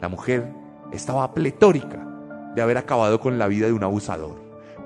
La 0.02 0.10
mujer 0.10 0.54
estaba 0.92 1.34
pletórica 1.34 2.08
de 2.56 2.62
haber 2.62 2.78
acabado 2.78 3.20
con 3.20 3.38
la 3.38 3.48
vida 3.48 3.68
de 3.68 3.74
un 3.74 3.84
abusador, 3.84 4.36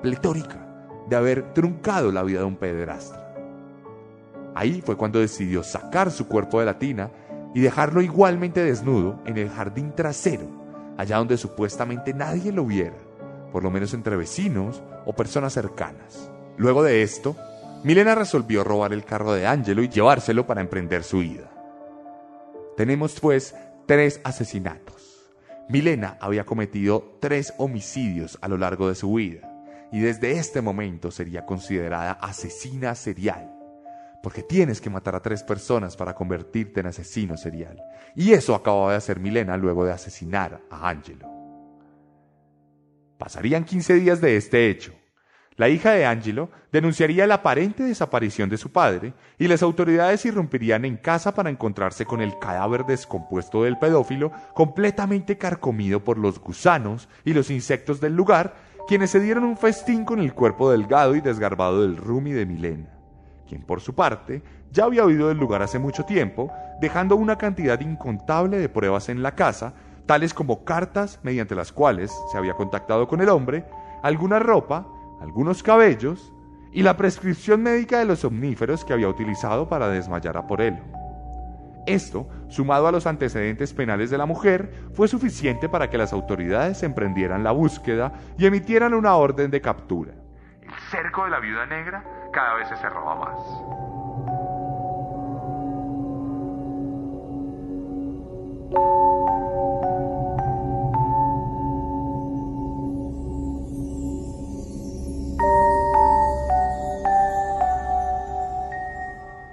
pletórica 0.02 0.66
de 1.08 1.16
haber 1.16 1.52
truncado 1.52 2.12
la 2.12 2.22
vida 2.22 2.40
de 2.40 2.46
un 2.46 2.56
pederastra. 2.56 3.22
Ahí 4.54 4.80
fue 4.80 4.96
cuando 4.96 5.20
decidió 5.20 5.62
sacar 5.62 6.10
su 6.10 6.26
cuerpo 6.26 6.60
de 6.60 6.66
la 6.66 6.78
tina 6.78 7.10
y 7.54 7.60
dejarlo 7.60 8.00
igualmente 8.02 8.64
desnudo 8.64 9.20
en 9.26 9.36
el 9.38 9.50
jardín 9.50 9.92
trasero, 9.94 10.46
allá 10.96 11.18
donde 11.18 11.36
supuestamente 11.36 12.14
nadie 12.14 12.52
lo 12.52 12.64
viera, 12.64 12.96
por 13.52 13.62
lo 13.62 13.70
menos 13.70 13.94
entre 13.94 14.16
vecinos 14.16 14.82
o 15.04 15.12
personas 15.12 15.52
cercanas. 15.52 16.30
Luego 16.56 16.82
de 16.82 17.02
esto, 17.02 17.36
Milena 17.84 18.14
resolvió 18.14 18.64
robar 18.64 18.92
el 18.92 19.04
carro 19.04 19.32
de 19.32 19.46
Angelo 19.46 19.82
y 19.82 19.88
llevárselo 19.88 20.46
para 20.46 20.60
emprender 20.60 21.04
su 21.04 21.18
huida. 21.18 21.50
Tenemos 22.76 23.20
pues 23.20 23.54
tres 23.86 24.20
asesinatos. 24.24 24.95
Milena 25.68 26.16
había 26.20 26.44
cometido 26.44 27.18
tres 27.20 27.52
homicidios 27.58 28.38
a 28.40 28.48
lo 28.48 28.56
largo 28.56 28.88
de 28.88 28.94
su 28.94 29.12
vida 29.14 29.52
y 29.92 30.00
desde 30.00 30.32
este 30.32 30.62
momento 30.62 31.10
sería 31.10 31.44
considerada 31.44 32.12
asesina 32.12 32.94
serial 32.94 33.56
porque 34.26 34.42
tienes 34.42 34.80
que 34.80 34.90
matar 34.90 35.14
a 35.14 35.22
tres 35.22 35.44
personas 35.44 35.96
para 35.96 36.12
convertirte 36.12 36.80
en 36.80 36.86
asesino 36.86 37.36
serial. 37.36 37.80
Y 38.16 38.32
eso 38.32 38.56
acababa 38.56 38.90
de 38.90 38.96
hacer 38.96 39.20
Milena 39.20 39.56
luego 39.56 39.84
de 39.84 39.92
asesinar 39.92 40.60
a 40.68 40.88
Angelo. 40.88 41.30
Pasarían 43.18 43.64
15 43.64 43.94
días 43.94 44.20
de 44.20 44.36
este 44.36 44.68
hecho. 44.68 44.92
La 45.56 45.70
hija 45.70 45.92
de 45.92 46.04
Angelo 46.04 46.50
denunciaría 46.70 47.26
la 47.26 47.36
aparente 47.36 47.82
desaparición 47.82 48.50
de 48.50 48.58
su 48.58 48.72
padre 48.72 49.14
y 49.38 49.48
las 49.48 49.62
autoridades 49.62 50.26
irrumpirían 50.26 50.84
en 50.84 50.96
casa 50.96 51.34
para 51.34 51.48
encontrarse 51.48 52.04
con 52.04 52.20
el 52.20 52.38
cadáver 52.38 52.84
descompuesto 52.84 53.62
del 53.62 53.78
pedófilo 53.78 54.32
completamente 54.54 55.38
carcomido 55.38 56.04
por 56.04 56.18
los 56.18 56.38
gusanos 56.38 57.08
y 57.24 57.32
los 57.32 57.50
insectos 57.50 58.00
del 58.00 58.14
lugar, 58.14 58.54
quienes 58.86 59.10
se 59.10 59.20
dieron 59.20 59.44
un 59.44 59.56
festín 59.56 60.04
con 60.04 60.20
el 60.20 60.34
cuerpo 60.34 60.70
delgado 60.70 61.16
y 61.16 61.22
desgarbado 61.22 61.82
del 61.82 61.96
Rumi 61.96 62.32
de 62.32 62.44
Milena 62.44 62.96
quien 63.46 63.62
por 63.62 63.80
su 63.80 63.94
parte 63.94 64.42
ya 64.72 64.84
había 64.84 65.04
huido 65.04 65.28
del 65.28 65.38
lugar 65.38 65.62
hace 65.62 65.78
mucho 65.78 66.04
tiempo, 66.04 66.52
dejando 66.80 67.16
una 67.16 67.38
cantidad 67.38 67.80
incontable 67.80 68.58
de 68.58 68.68
pruebas 68.68 69.08
en 69.08 69.22
la 69.22 69.34
casa, 69.34 69.72
tales 70.04 70.34
como 70.34 70.64
cartas 70.64 71.20
mediante 71.22 71.54
las 71.54 71.72
cuales 71.72 72.12
se 72.30 72.36
había 72.36 72.54
contactado 72.54 73.08
con 73.08 73.20
el 73.20 73.28
hombre, 73.28 73.64
alguna 74.02 74.38
ropa, 74.38 74.86
algunos 75.20 75.62
cabellos 75.62 76.32
y 76.72 76.82
la 76.82 76.96
prescripción 76.96 77.62
médica 77.62 77.98
de 77.98 78.04
los 78.04 78.20
somníferos 78.20 78.84
que 78.84 78.92
había 78.92 79.08
utilizado 79.08 79.68
para 79.68 79.88
desmayar 79.88 80.36
a 80.36 80.46
Porelo. 80.46 80.78
Esto, 81.86 82.28
sumado 82.48 82.88
a 82.88 82.92
los 82.92 83.06
antecedentes 83.06 83.72
penales 83.72 84.10
de 84.10 84.18
la 84.18 84.26
mujer, 84.26 84.72
fue 84.92 85.06
suficiente 85.06 85.68
para 85.68 85.88
que 85.88 85.98
las 85.98 86.12
autoridades 86.12 86.82
emprendieran 86.82 87.44
la 87.44 87.52
búsqueda 87.52 88.12
y 88.36 88.46
emitieran 88.46 88.92
una 88.92 89.14
orden 89.14 89.50
de 89.50 89.60
captura. 89.60 90.12
El 90.62 90.74
cerco 90.90 91.24
de 91.24 91.30
la 91.30 91.38
viuda 91.38 91.64
negra 91.66 92.04
cada 92.32 92.54
vez 92.54 92.68
se 92.68 92.76
cerraba 92.76 93.14
más. 93.14 93.38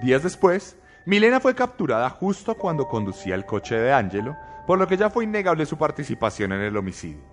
Días 0.03 0.21
después, 0.21 0.75
Milena 1.05 1.39
fue 1.39 1.55
capturada 1.55 2.09
justo 2.09 2.55
cuando 2.55 2.89
conducía 2.89 3.35
el 3.35 3.45
coche 3.45 3.75
de 3.75 3.93
Angelo, 3.93 4.35
por 4.67 4.77
lo 4.77 4.85
que 4.85 4.97
ya 4.97 5.09
fue 5.09 5.23
innegable 5.23 5.65
su 5.65 5.77
participación 5.77 6.51
en 6.51 6.59
el 6.59 6.75
homicidio. 6.75 7.23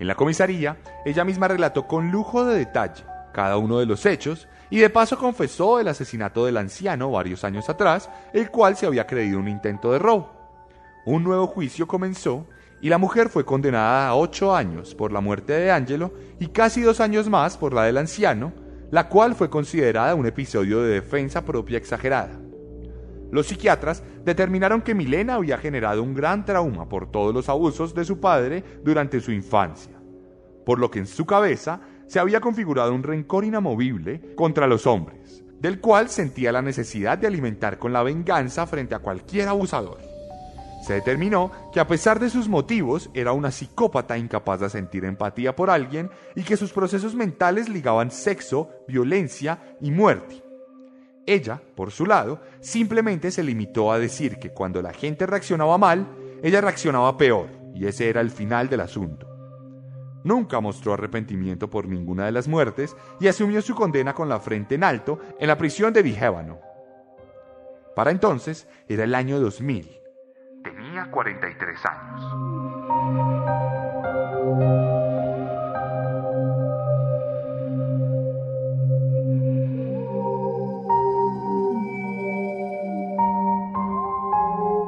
En 0.00 0.08
la 0.08 0.16
comisaría, 0.16 0.78
ella 1.04 1.24
misma 1.24 1.46
relató 1.46 1.86
con 1.86 2.10
lujo 2.10 2.44
de 2.44 2.58
detalle 2.58 3.04
cada 3.32 3.56
uno 3.56 3.78
de 3.78 3.86
los 3.86 4.04
hechos 4.04 4.48
y 4.68 4.80
de 4.80 4.90
paso 4.90 5.16
confesó 5.16 5.78
el 5.78 5.86
asesinato 5.86 6.44
del 6.44 6.56
anciano 6.56 7.12
varios 7.12 7.44
años 7.44 7.68
atrás, 7.68 8.10
el 8.32 8.50
cual 8.50 8.76
se 8.76 8.86
había 8.86 9.06
creído 9.06 9.38
un 9.38 9.46
intento 9.46 9.92
de 9.92 10.00
robo. 10.00 10.32
Un 11.04 11.22
nuevo 11.22 11.46
juicio 11.46 11.86
comenzó 11.86 12.48
y 12.80 12.88
la 12.88 12.98
mujer 12.98 13.28
fue 13.28 13.44
condenada 13.44 14.08
a 14.08 14.16
ocho 14.16 14.56
años 14.56 14.96
por 14.96 15.12
la 15.12 15.20
muerte 15.20 15.52
de 15.52 15.70
Angelo 15.70 16.12
y 16.40 16.48
casi 16.48 16.82
dos 16.82 16.98
años 16.98 17.28
más 17.28 17.56
por 17.56 17.72
la 17.72 17.84
del 17.84 17.98
anciano, 17.98 18.52
la 18.90 19.08
cual 19.08 19.34
fue 19.34 19.50
considerada 19.50 20.14
un 20.14 20.26
episodio 20.26 20.82
de 20.82 20.94
defensa 20.94 21.44
propia 21.44 21.78
exagerada. 21.78 22.40
Los 23.30 23.46
psiquiatras 23.46 24.02
determinaron 24.24 24.82
que 24.82 24.94
Milena 24.94 25.34
había 25.34 25.58
generado 25.58 26.02
un 26.02 26.14
gran 26.14 26.44
trauma 26.44 26.88
por 26.88 27.10
todos 27.10 27.32
los 27.32 27.48
abusos 27.48 27.94
de 27.94 28.04
su 28.04 28.18
padre 28.18 28.64
durante 28.82 29.20
su 29.20 29.30
infancia, 29.30 29.96
por 30.66 30.80
lo 30.80 30.90
que 30.90 30.98
en 30.98 31.06
su 31.06 31.26
cabeza 31.26 31.80
se 32.08 32.18
había 32.18 32.40
configurado 32.40 32.92
un 32.92 33.04
rencor 33.04 33.44
inamovible 33.44 34.34
contra 34.34 34.66
los 34.66 34.86
hombres, 34.86 35.44
del 35.60 35.80
cual 35.80 36.08
sentía 36.08 36.50
la 36.50 36.62
necesidad 36.62 37.18
de 37.18 37.28
alimentar 37.28 37.78
con 37.78 37.92
la 37.92 38.02
venganza 38.02 38.66
frente 38.66 38.96
a 38.96 38.98
cualquier 38.98 39.46
abusador. 39.46 39.98
Se 40.80 40.94
determinó 40.94 41.52
que 41.72 41.80
a 41.80 41.86
pesar 41.86 42.18
de 42.18 42.30
sus 42.30 42.48
motivos 42.48 43.10
era 43.12 43.32
una 43.32 43.50
psicópata 43.50 44.16
incapaz 44.16 44.60
de 44.60 44.70
sentir 44.70 45.04
empatía 45.04 45.54
por 45.54 45.70
alguien 45.70 46.10
y 46.34 46.42
que 46.42 46.56
sus 46.56 46.72
procesos 46.72 47.14
mentales 47.14 47.68
ligaban 47.68 48.10
sexo, 48.10 48.70
violencia 48.88 49.76
y 49.80 49.90
muerte. 49.90 50.42
Ella, 51.26 51.60
por 51.76 51.90
su 51.90 52.06
lado, 52.06 52.40
simplemente 52.60 53.30
se 53.30 53.44
limitó 53.44 53.92
a 53.92 53.98
decir 53.98 54.38
que 54.38 54.50
cuando 54.50 54.80
la 54.80 54.92
gente 54.92 55.26
reaccionaba 55.26 55.76
mal, 55.76 56.08
ella 56.42 56.60
reaccionaba 56.60 57.16
peor, 57.16 57.48
y 57.74 57.86
ese 57.86 58.08
era 58.08 58.22
el 58.22 58.30
final 58.30 58.68
del 58.68 58.80
asunto. 58.80 59.28
Nunca 60.24 60.60
mostró 60.60 60.94
arrepentimiento 60.94 61.70
por 61.70 61.86
ninguna 61.86 62.26
de 62.26 62.32
las 62.32 62.48
muertes 62.48 62.96
y 63.20 63.28
asumió 63.28 63.62
su 63.62 63.74
condena 63.74 64.14
con 64.14 64.28
la 64.28 64.40
frente 64.40 64.74
en 64.74 64.84
alto 64.84 65.20
en 65.38 65.48
la 65.48 65.56
prisión 65.56 65.92
de 65.92 66.02
Vigevano. 66.02 66.58
Para 67.94 68.10
entonces 68.10 68.66
era 68.88 69.04
el 69.04 69.14
año 69.14 69.40
2000. 69.40 69.99
Tenía 71.00 71.10
43 71.10 71.80
años. 71.86 72.20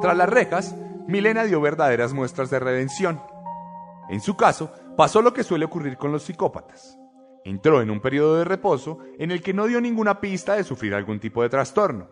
Tras 0.01 0.17
las 0.17 0.29
rejas, 0.29 0.75
Milena 1.07 1.45
dio 1.45 1.61
verdaderas 1.61 2.13
muestras 2.13 2.49
de 2.49 2.59
redención. 2.59 3.21
En 4.09 4.21
su 4.21 4.35
caso, 4.35 4.71
pasó 4.95 5.21
lo 5.21 5.33
que 5.33 5.43
suele 5.43 5.65
ocurrir 5.65 5.97
con 5.97 6.11
los 6.11 6.23
psicópatas. 6.23 6.99
Entró 7.45 7.81
en 7.81 7.89
un 7.89 8.01
periodo 8.01 8.37
de 8.37 8.45
reposo 8.45 8.99
en 9.17 9.31
el 9.31 9.41
que 9.41 9.53
no 9.53 9.65
dio 9.65 9.81
ninguna 9.81 10.19
pista 10.19 10.55
de 10.55 10.63
sufrir 10.63 10.93
algún 10.93 11.19
tipo 11.19 11.41
de 11.41 11.49
trastorno. 11.49 12.07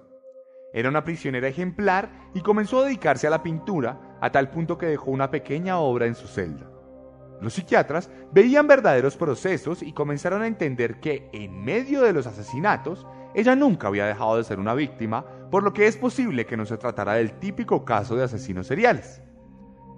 Era 0.73 0.89
una 0.89 1.03
prisionera 1.03 1.47
ejemplar 1.47 2.09
y 2.33 2.41
comenzó 2.41 2.79
a 2.79 2.85
dedicarse 2.85 3.27
a 3.27 3.29
la 3.29 3.43
pintura 3.43 4.17
a 4.21 4.31
tal 4.31 4.49
punto 4.49 4.77
que 4.77 4.85
dejó 4.85 5.11
una 5.11 5.29
pequeña 5.29 5.79
obra 5.79 6.05
en 6.05 6.15
su 6.15 6.27
celda. 6.27 6.69
Los 7.41 7.53
psiquiatras 7.53 8.09
veían 8.31 8.67
verdaderos 8.67 9.17
procesos 9.17 9.81
y 9.81 9.93
comenzaron 9.93 10.43
a 10.43 10.47
entender 10.47 10.99
que, 10.99 11.29
en 11.33 11.63
medio 11.63 12.03
de 12.03 12.13
los 12.13 12.27
asesinatos, 12.27 13.05
ella 13.33 13.55
nunca 13.55 13.87
había 13.87 14.05
dejado 14.05 14.37
de 14.37 14.43
ser 14.43 14.59
una 14.59 14.75
víctima, 14.75 15.25
por 15.49 15.63
lo 15.63 15.73
que 15.73 15.87
es 15.87 15.97
posible 15.97 16.45
que 16.45 16.55
no 16.55 16.65
se 16.65 16.77
tratara 16.77 17.13
del 17.13 17.33
típico 17.39 17.83
caso 17.83 18.15
de 18.15 18.23
asesinos 18.23 18.67
seriales. 18.67 19.21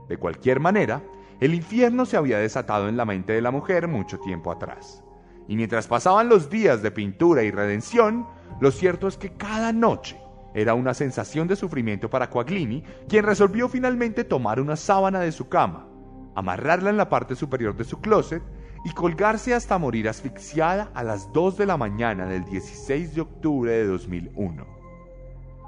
De 0.08 0.18
cualquier 0.18 0.60
manera, 0.60 1.04
el 1.40 1.54
infierno 1.54 2.06
se 2.06 2.18
había 2.18 2.40
desatado 2.40 2.88
en 2.88 2.98
la 2.98 3.06
mente 3.06 3.34
de 3.34 3.42
la 3.42 3.52
mujer 3.52 3.88
mucho 3.88 4.20
tiempo 4.20 4.52
atrás. 4.52 5.04
Y 5.48 5.58
mientras 5.58 5.88
pasaban 5.88 6.30
los 6.30 6.50
días 6.50 6.82
de 6.82 6.92
pintura 6.92 7.44
y 7.44 7.52
redención, 7.52 8.26
lo 8.62 8.72
cierto 8.72 9.08
es 9.08 9.18
que 9.18 9.34
cada 9.34 9.74
noche 9.74 10.23
era 10.54 10.74
una 10.74 10.94
sensación 10.94 11.48
de 11.48 11.56
sufrimiento 11.56 12.10
para 12.10 12.30
Coaglini, 12.30 12.84
quien 13.08 13.26
resolvió 13.26 13.68
finalmente 13.70 14.24
tomar 14.24 14.60
una 14.60 14.76
sábana 14.76 15.20
de 15.20 15.32
su 15.32 15.50
cama, 15.50 15.88
amarrarla 16.36 16.90
en 16.90 16.98
la 16.98 17.10
parte 17.10 17.36
superior 17.36 17.76
de 17.76 17.84
su 17.84 18.00
closet 18.02 18.44
y 18.86 18.92
colgarse 18.92 19.54
hasta 19.54 19.78
morir 19.78 20.10
asfixiada 20.10 20.92
a 20.94 21.04
las 21.04 21.32
2 21.32 21.58
de 21.58 21.66
la 21.66 21.78
mañana 21.78 22.26
del 22.26 22.46
16 22.46 23.16
de 23.16 23.22
octubre 23.22 23.72
de 23.72 23.88
2001. 23.88 24.66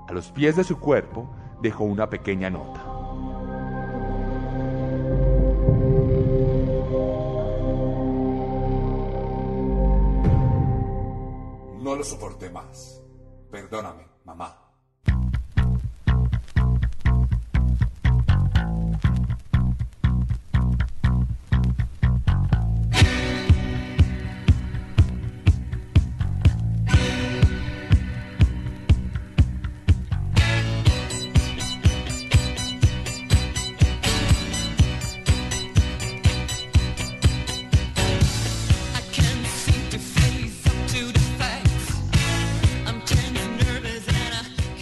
A 0.08 0.14
los 0.14 0.32
pies 0.32 0.56
de 0.56 0.64
su 0.64 0.80
cuerpo 0.80 1.34
dejó 1.62 1.86
una 1.86 2.10
pequeña 2.10 2.50
nota. 2.50 2.84
No 11.82 11.96
lo 11.96 12.04
soporté 12.04 12.50
más. 12.50 13.02
Perdóname, 13.50 14.06
mamá. 14.26 14.65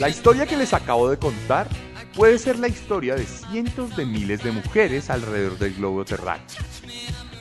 La 0.03 0.09
historia 0.09 0.45
que 0.45 0.57
les 0.57 0.73
acabo 0.73 1.09
de 1.09 1.15
contar 1.15 1.69
puede 2.13 2.37
ser 2.37 2.59
la 2.59 2.67
historia 2.67 3.15
de 3.15 3.23
cientos 3.23 3.95
de 3.95 4.05
miles 4.05 4.43
de 4.43 4.51
mujeres 4.51 5.09
alrededor 5.09 5.57
del 5.57 5.75
globo 5.75 6.03
terráqueo. 6.03 6.61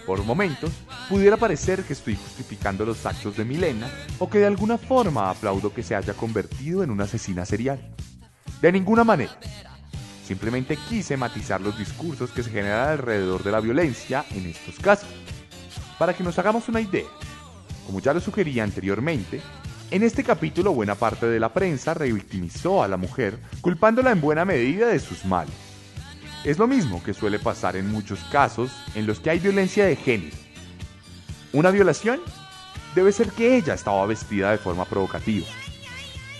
Por 0.06 0.22
momentos, 0.22 0.70
pudiera 1.08 1.36
parecer 1.36 1.82
que 1.82 1.92
estoy 1.92 2.14
justificando 2.14 2.86
los 2.86 3.04
actos 3.04 3.36
de 3.36 3.44
Milena 3.44 3.90
o 4.20 4.30
que 4.30 4.38
de 4.38 4.46
alguna 4.46 4.78
forma 4.78 5.28
aplaudo 5.28 5.74
que 5.74 5.82
se 5.82 5.96
haya 5.96 6.14
convertido 6.14 6.84
en 6.84 6.92
una 6.92 7.02
asesina 7.02 7.44
serial. 7.44 7.80
De 8.60 8.70
ninguna 8.70 9.02
manera. 9.02 9.36
Simplemente 10.24 10.78
quise 10.88 11.16
matizar 11.16 11.60
los 11.60 11.76
discursos 11.76 12.30
que 12.30 12.44
se 12.44 12.50
generan 12.50 12.90
alrededor 12.90 13.42
de 13.42 13.50
la 13.50 13.58
violencia 13.58 14.24
en 14.30 14.46
estos 14.46 14.78
casos. 14.78 15.08
Para 15.98 16.14
que 16.14 16.22
nos 16.22 16.38
hagamos 16.38 16.68
una 16.68 16.80
idea, 16.80 17.10
como 17.86 17.98
ya 17.98 18.14
lo 18.14 18.20
sugerí 18.20 18.60
anteriormente, 18.60 19.42
en 19.92 20.02
este 20.02 20.24
capítulo 20.24 20.72
buena 20.72 20.94
parte 20.94 21.26
de 21.26 21.38
la 21.38 21.52
prensa 21.52 21.92
revictimizó 21.92 22.82
a 22.82 22.88
la 22.88 22.96
mujer, 22.96 23.38
culpándola 23.60 24.10
en 24.10 24.22
buena 24.22 24.46
medida 24.46 24.88
de 24.88 24.98
sus 24.98 25.26
males. 25.26 25.54
Es 26.44 26.58
lo 26.58 26.66
mismo 26.66 27.02
que 27.02 27.12
suele 27.12 27.38
pasar 27.38 27.76
en 27.76 27.92
muchos 27.92 28.20
casos 28.32 28.72
en 28.94 29.06
los 29.06 29.20
que 29.20 29.28
hay 29.28 29.38
violencia 29.38 29.84
de 29.84 29.96
género. 29.96 30.34
Una 31.52 31.70
violación 31.70 32.20
debe 32.94 33.12
ser 33.12 33.32
que 33.32 33.54
ella 33.54 33.74
estaba 33.74 34.06
vestida 34.06 34.50
de 34.50 34.56
forma 34.56 34.86
provocativa. 34.86 35.46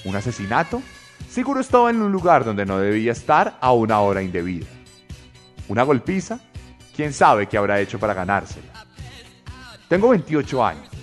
Un 0.06 0.16
asesinato 0.16 0.80
seguro 1.28 1.60
estaba 1.60 1.90
en 1.90 2.00
un 2.00 2.10
lugar 2.10 2.46
donde 2.46 2.64
no 2.64 2.78
debía 2.78 3.12
estar 3.12 3.58
a 3.60 3.72
una 3.72 4.00
hora 4.00 4.22
indebida. 4.22 4.66
Una 5.68 5.82
golpiza, 5.82 6.40
quién 6.96 7.12
sabe 7.12 7.46
qué 7.48 7.58
habrá 7.58 7.80
hecho 7.80 7.98
para 7.98 8.14
ganársela. 8.14 8.86
Tengo 9.90 10.08
28 10.08 10.64
años. 10.64 11.01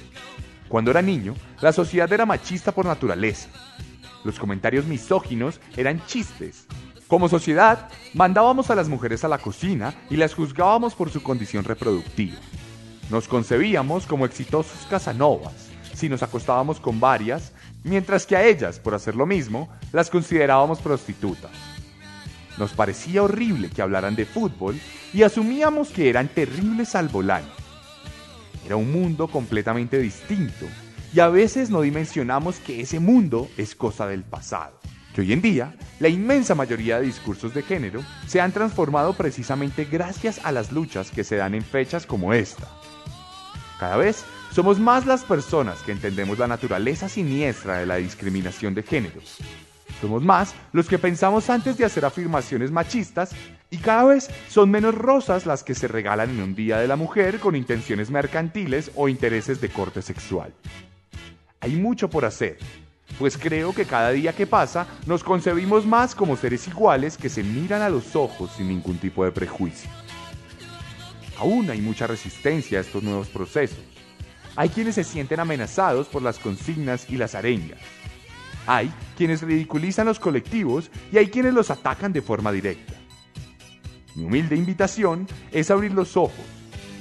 Cuando 0.69 0.91
era 0.91 1.01
niño, 1.01 1.35
la 1.59 1.73
sociedad 1.73 2.11
era 2.13 2.25
machista 2.25 2.71
por 2.71 2.85
naturaleza. 2.85 3.49
Los 4.23 4.39
comentarios 4.39 4.85
misóginos 4.85 5.59
eran 5.75 6.05
chistes. 6.05 6.67
Como 7.07 7.27
sociedad, 7.27 7.89
mandábamos 8.13 8.69
a 8.69 8.75
las 8.75 8.87
mujeres 8.87 9.23
a 9.23 9.27
la 9.27 9.39
cocina 9.39 9.95
y 10.09 10.15
las 10.15 10.35
juzgábamos 10.35 10.95
por 10.95 11.09
su 11.09 11.23
condición 11.23 11.63
reproductiva. 11.65 12.37
Nos 13.09 13.27
concebíamos 13.27 14.05
como 14.05 14.25
exitosos 14.25 14.85
casanovas 14.89 15.69
si 15.99 16.07
nos 16.07 16.23
acostábamos 16.23 16.79
con 16.79 16.99
varias, 16.99 17.51
mientras 17.83 18.25
que 18.25 18.37
a 18.37 18.45
ellas, 18.45 18.79
por 18.79 18.95
hacer 18.95 19.15
lo 19.15 19.25
mismo, 19.25 19.67
las 19.91 20.09
considerábamos 20.09 20.79
prostitutas. 20.79 21.51
Nos 22.57 22.71
parecía 22.71 23.23
horrible 23.23 23.69
que 23.69 23.81
hablaran 23.81 24.15
de 24.15 24.25
fútbol 24.25 24.79
y 25.13 25.23
asumíamos 25.23 25.89
que 25.89 26.09
eran 26.09 26.29
terribles 26.29 26.95
al 26.95 27.09
volante. 27.09 27.58
Era 28.65 28.75
un 28.75 28.91
mundo 28.91 29.27
completamente 29.27 29.97
distinto 29.99 30.65
y 31.13 31.19
a 31.19 31.29
veces 31.29 31.69
no 31.69 31.81
dimensionamos 31.81 32.59
que 32.59 32.81
ese 32.81 32.99
mundo 32.99 33.49
es 33.57 33.75
cosa 33.75 34.07
del 34.07 34.23
pasado. 34.23 34.79
Que 35.13 35.21
hoy 35.21 35.33
en 35.33 35.41
día, 35.41 35.75
la 35.99 36.07
inmensa 36.07 36.53
mayoría 36.53 36.99
de 36.99 37.05
discursos 37.05 37.53
de 37.53 37.63
género 37.63 38.03
se 38.27 38.41
han 38.41 38.51
transformado 38.51 39.13
precisamente 39.13 39.85
gracias 39.85 40.39
a 40.43 40.51
las 40.51 40.71
luchas 40.71 41.09
que 41.09 41.23
se 41.23 41.37
dan 41.37 41.55
en 41.55 41.63
fechas 41.63 42.05
como 42.05 42.33
esta. 42.33 42.67
Cada 43.79 43.97
vez 43.97 44.23
somos 44.53 44.79
más 44.79 45.05
las 45.05 45.23
personas 45.23 45.81
que 45.81 45.91
entendemos 45.91 46.37
la 46.37 46.47
naturaleza 46.47 47.09
siniestra 47.09 47.77
de 47.77 47.85
la 47.85 47.95
discriminación 47.95 48.75
de 48.75 48.83
géneros. 48.83 49.37
Somos 50.01 50.23
más 50.23 50.53
los 50.73 50.87
que 50.87 50.99
pensamos 50.99 51.49
antes 51.49 51.77
de 51.77 51.85
hacer 51.85 52.05
afirmaciones 52.05 52.71
machistas 52.71 53.31
y 53.71 53.77
cada 53.77 54.05
vez 54.05 54.29
son 54.47 54.71
menos 54.71 54.95
rosas 54.95 55.45
las 55.45 55.63
que 55.63 55.75
se 55.75 55.87
regalan 55.87 56.31
en 56.31 56.41
un 56.41 56.55
Día 56.55 56.79
de 56.79 56.87
la 56.87 56.95
Mujer 56.95 57.39
con 57.39 57.55
intenciones 57.55 58.09
mercantiles 58.09 58.91
o 58.95 59.07
intereses 59.07 59.61
de 59.61 59.69
corte 59.69 60.01
sexual. 60.01 60.53
Hay 61.59 61.75
mucho 61.75 62.09
por 62.09 62.25
hacer, 62.25 62.57
pues 63.19 63.37
creo 63.37 63.73
que 63.73 63.85
cada 63.85 64.11
día 64.11 64.33
que 64.33 64.47
pasa 64.47 64.87
nos 65.05 65.23
concebimos 65.23 65.85
más 65.85 66.15
como 66.15 66.37
seres 66.37 66.67
iguales 66.67 67.17
que 67.17 67.29
se 67.29 67.43
miran 67.43 67.81
a 67.81 67.89
los 67.89 68.15
ojos 68.15 68.51
sin 68.55 68.69
ningún 68.69 68.97
tipo 68.97 69.23
de 69.23 69.31
prejuicio. 69.31 69.89
Aún 71.37 71.69
hay 71.69 71.81
mucha 71.81 72.07
resistencia 72.07 72.79
a 72.79 72.81
estos 72.81 73.03
nuevos 73.03 73.29
procesos. 73.29 73.79
Hay 74.55 74.69
quienes 74.69 74.95
se 74.95 75.03
sienten 75.03 75.39
amenazados 75.39 76.07
por 76.07 76.21
las 76.21 76.39
consignas 76.39 77.09
y 77.09 77.17
las 77.17 77.35
arengas. 77.35 77.79
Hay 78.67 78.91
quienes 79.17 79.41
ridiculizan 79.41 80.05
los 80.05 80.19
colectivos 80.19 80.91
y 81.11 81.17
hay 81.17 81.29
quienes 81.29 81.53
los 81.53 81.71
atacan 81.71 82.11
de 82.11 82.21
forma 82.21 82.51
directa. 82.51 82.98
Mi 84.19 84.25
humilde 84.25 84.57
invitación 84.57 85.27
es 85.53 85.71
abrir 85.71 85.93
los 85.93 86.17
ojos, 86.17 86.45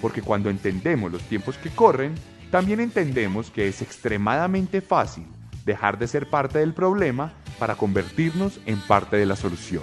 porque 0.00 0.22
cuando 0.22 0.50
entendemos 0.50 1.10
los 1.10 1.22
tiempos 1.22 1.58
que 1.58 1.68
corren, 1.68 2.14
también 2.52 2.78
entendemos 2.78 3.50
que 3.50 3.66
es 3.66 3.82
extremadamente 3.82 4.80
fácil 4.80 5.26
dejar 5.66 5.98
de 5.98 6.06
ser 6.06 6.30
parte 6.30 6.60
del 6.60 6.74
problema 6.74 7.32
para 7.58 7.74
convertirnos 7.74 8.60
en 8.66 8.78
parte 8.82 9.16
de 9.16 9.26
la 9.26 9.34
solución. 9.34 9.82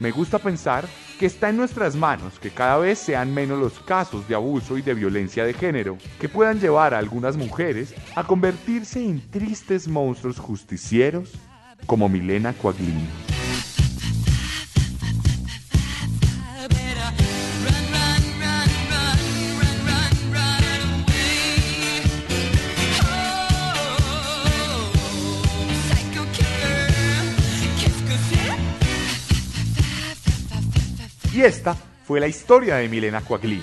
Me 0.00 0.10
gusta 0.10 0.38
pensar 0.38 0.86
que 1.18 1.24
está 1.24 1.48
en 1.48 1.56
nuestras 1.56 1.96
manos 1.96 2.38
que 2.38 2.50
cada 2.50 2.76
vez 2.76 2.98
sean 2.98 3.32
menos 3.32 3.58
los 3.58 3.80
casos 3.80 4.28
de 4.28 4.34
abuso 4.34 4.76
y 4.76 4.82
de 4.82 4.92
violencia 4.92 5.44
de 5.46 5.54
género 5.54 5.96
que 6.20 6.28
puedan 6.28 6.60
llevar 6.60 6.92
a 6.92 6.98
algunas 6.98 7.38
mujeres 7.38 7.94
a 8.14 8.24
convertirse 8.24 9.02
en 9.02 9.22
tristes 9.30 9.88
monstruos 9.88 10.38
justicieros 10.38 11.32
como 11.86 12.10
Milena 12.10 12.52
Coaglini. 12.52 13.08
Y 31.40 31.44
esta 31.44 31.74
fue 32.04 32.20
la 32.20 32.28
historia 32.28 32.76
de 32.76 32.88
Milena 32.90 33.22
Coaglini, 33.22 33.62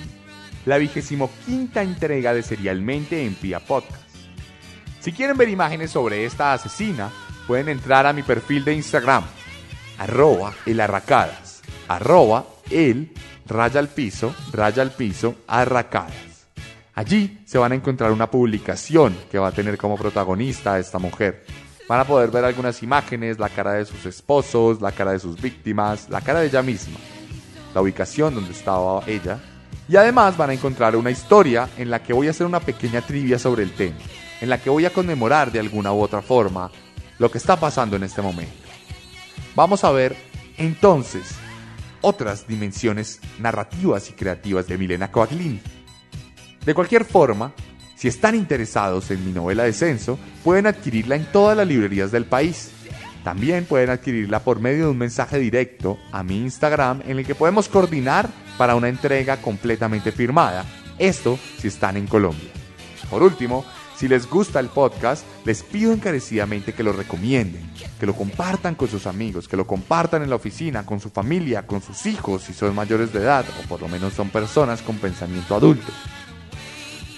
la 0.66 0.80
vigésimo 0.80 1.30
quinta 1.46 1.84
entrega 1.84 2.34
de 2.34 2.42
Serialmente 2.42 3.24
en 3.24 3.36
Pia 3.36 3.60
Podcast. 3.60 4.02
Si 5.00 5.12
quieren 5.12 5.38
ver 5.38 5.48
imágenes 5.48 5.92
sobre 5.92 6.26
esta 6.26 6.54
asesina, 6.54 7.12
pueden 7.46 7.70
entrar 7.70 8.08
a 8.08 8.14
mi 8.14 8.24
perfil 8.24 8.66
de 8.66 8.74
Instagram, 8.74 9.24
arroba 10.00 10.56
el 10.66 10.80
arracadas, 10.80 11.62
arroba 11.88 12.48
el 12.72 13.12
raya 13.46 13.80
al 13.80 13.90
piso, 13.90 14.34
raya 14.52 14.82
al 14.82 14.90
piso, 14.90 15.36
arracadas. 15.46 16.48
Allí 16.96 17.44
se 17.46 17.60
van 17.60 17.74
a 17.74 17.76
encontrar 17.76 18.12
una 18.12 18.32
publicación 18.32 19.16
que 19.30 19.38
va 19.38 19.50
a 19.50 19.52
tener 19.52 19.78
como 19.78 19.98
protagonista 19.98 20.74
a 20.74 20.80
esta 20.80 20.98
mujer. 20.98 21.46
Van 21.88 22.00
a 22.00 22.06
poder 22.06 22.32
ver 22.32 22.44
algunas 22.44 22.82
imágenes, 22.82 23.38
la 23.38 23.50
cara 23.50 23.74
de 23.74 23.86
sus 23.86 24.04
esposos, 24.08 24.82
la 24.82 24.94
cara 24.94 25.12
de 25.12 25.20
sus 25.20 25.40
víctimas, 25.40 26.10
la 26.10 26.22
cara 26.22 26.40
de 26.40 26.48
ella 26.48 26.64
misma 26.64 26.98
la 27.78 27.84
ubicación 27.84 28.34
donde 28.34 28.54
estaba 28.54 29.04
ella. 29.06 29.40
Y 29.88 29.98
además 29.98 30.36
van 30.36 30.50
a 30.50 30.54
encontrar 30.54 30.96
una 30.96 31.12
historia 31.12 31.70
en 31.78 31.92
la 31.92 32.02
que 32.02 32.12
voy 32.12 32.26
a 32.26 32.32
hacer 32.32 32.48
una 32.48 32.60
pequeña 32.60 33.02
trivia 33.02 33.38
sobre 33.38 33.62
el 33.62 33.72
tema, 33.74 34.00
en 34.42 34.50
la 34.50 34.58
que 34.58 34.72
voy 34.72 34.86
a 34.86 34.90
conmemorar 34.90 35.52
de 35.52 35.60
alguna 35.60 35.94
u 35.94 36.02
otra 36.02 36.24
forma 36.24 36.72
lo 37.20 37.30
que 37.30 37.38
está 37.38 37.56
pasando 37.56 37.96
en 37.96 38.02
este 38.02 38.24
momento. 38.24 38.52
Vamos 39.56 39.84
a 39.84 39.92
ver 39.92 40.18
entonces 40.58 41.36
otras 42.02 42.48
dimensiones 42.48 43.20
narrativas 43.38 44.10
y 44.10 44.14
creativas 44.14 44.66
de 44.66 44.76
Milena 44.80 45.12
Coaglini. 45.12 45.62
De 46.66 46.74
cualquier 46.74 47.06
forma, 47.06 47.54
si 47.96 48.08
están 48.08 48.34
interesados 48.34 49.12
en 49.12 49.24
mi 49.24 49.34
novela 49.34 49.66
Descenso, 49.66 50.18
pueden 50.44 50.66
adquirirla 50.66 51.16
en 51.16 51.32
todas 51.32 51.56
las 51.56 51.68
librerías 51.68 52.12
del 52.12 52.26
país. 52.26 52.72
También 53.24 53.66
pueden 53.66 53.90
adquirirla 53.90 54.40
por 54.40 54.60
medio 54.60 54.86
de 54.86 54.92
un 54.92 54.98
mensaje 54.98 55.40
directo 55.40 55.98
a 56.12 56.24
mi 56.24 56.38
Instagram 56.38 57.02
en 57.06 57.20
el 57.20 57.26
que 57.26 57.36
podemos 57.36 57.68
coordinar 57.68 58.30
para 58.58 58.76
una 58.76 58.90
entrega 58.90 59.38
completamente 59.38 60.12
firmada. 60.12 60.66
Esto 60.98 61.38
si 61.60 61.68
están 61.68 61.98
en 61.98 62.08
Colombia. 62.08 62.50
Por 63.10 63.24
último, 63.24 63.66
si 63.98 64.08
les 64.08 64.30
gusta 64.30 64.60
el 64.60 64.68
podcast, 64.68 65.26
les 65.44 65.64
pido 65.64 65.92
encarecidamente 65.92 66.74
que 66.74 66.84
lo 66.84 66.94
recomienden, 66.94 67.68
que 68.00 68.06
lo 68.06 68.14
compartan 68.14 68.76
con 68.76 68.88
sus 68.88 69.08
amigos, 69.08 69.48
que 69.48 69.58
lo 69.58 69.66
compartan 69.66 70.22
en 70.22 70.30
la 70.30 70.36
oficina, 70.36 70.86
con 70.86 71.00
su 71.00 71.10
familia, 71.10 71.66
con 71.66 71.82
sus 71.82 72.06
hijos 72.06 72.44
si 72.44 72.54
son 72.54 72.76
mayores 72.76 73.12
de 73.12 73.22
edad 73.22 73.44
o 73.60 73.68
por 73.68 73.82
lo 73.82 73.88
menos 73.88 74.14
son 74.14 74.30
personas 74.30 74.84
con 74.84 74.98
pensamiento 74.98 75.56
adulto. 75.56 75.92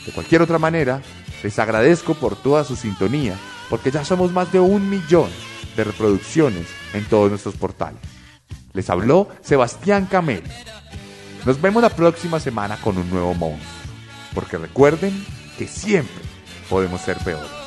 De 0.06 0.14
cualquier 0.14 0.42
otra 0.42 0.58
manera, 0.58 1.02
les 1.44 1.60
agradezco 1.60 2.14
por 2.14 2.36
toda 2.36 2.64
su 2.64 2.78
sintonía, 2.78 3.36
porque 3.70 3.92
ya 3.92 4.06
somos 4.06 4.32
más 4.32 4.52
de 4.52 4.62
un 4.62 4.90
millón 4.90 5.30
de 5.80 5.86
reproducciones 5.86 6.68
en 6.94 7.06
todos 7.06 7.30
nuestros 7.30 7.56
portales. 7.56 8.02
Les 8.74 8.90
habló 8.90 9.30
Sebastián 9.42 10.08
Camel. 10.08 10.44
Nos 11.46 11.62
vemos 11.62 11.82
la 11.82 11.90
próxima 11.90 12.40
semana 12.40 12.78
con 12.82 12.98
un 12.98 13.10
nuevo 13.10 13.34
monstruo, 13.34 13.72
porque 14.34 14.58
recuerden 14.58 15.26
que 15.58 15.68
siempre 15.68 16.24
podemos 16.70 17.00
ser 17.02 17.18
peores. 17.20 17.59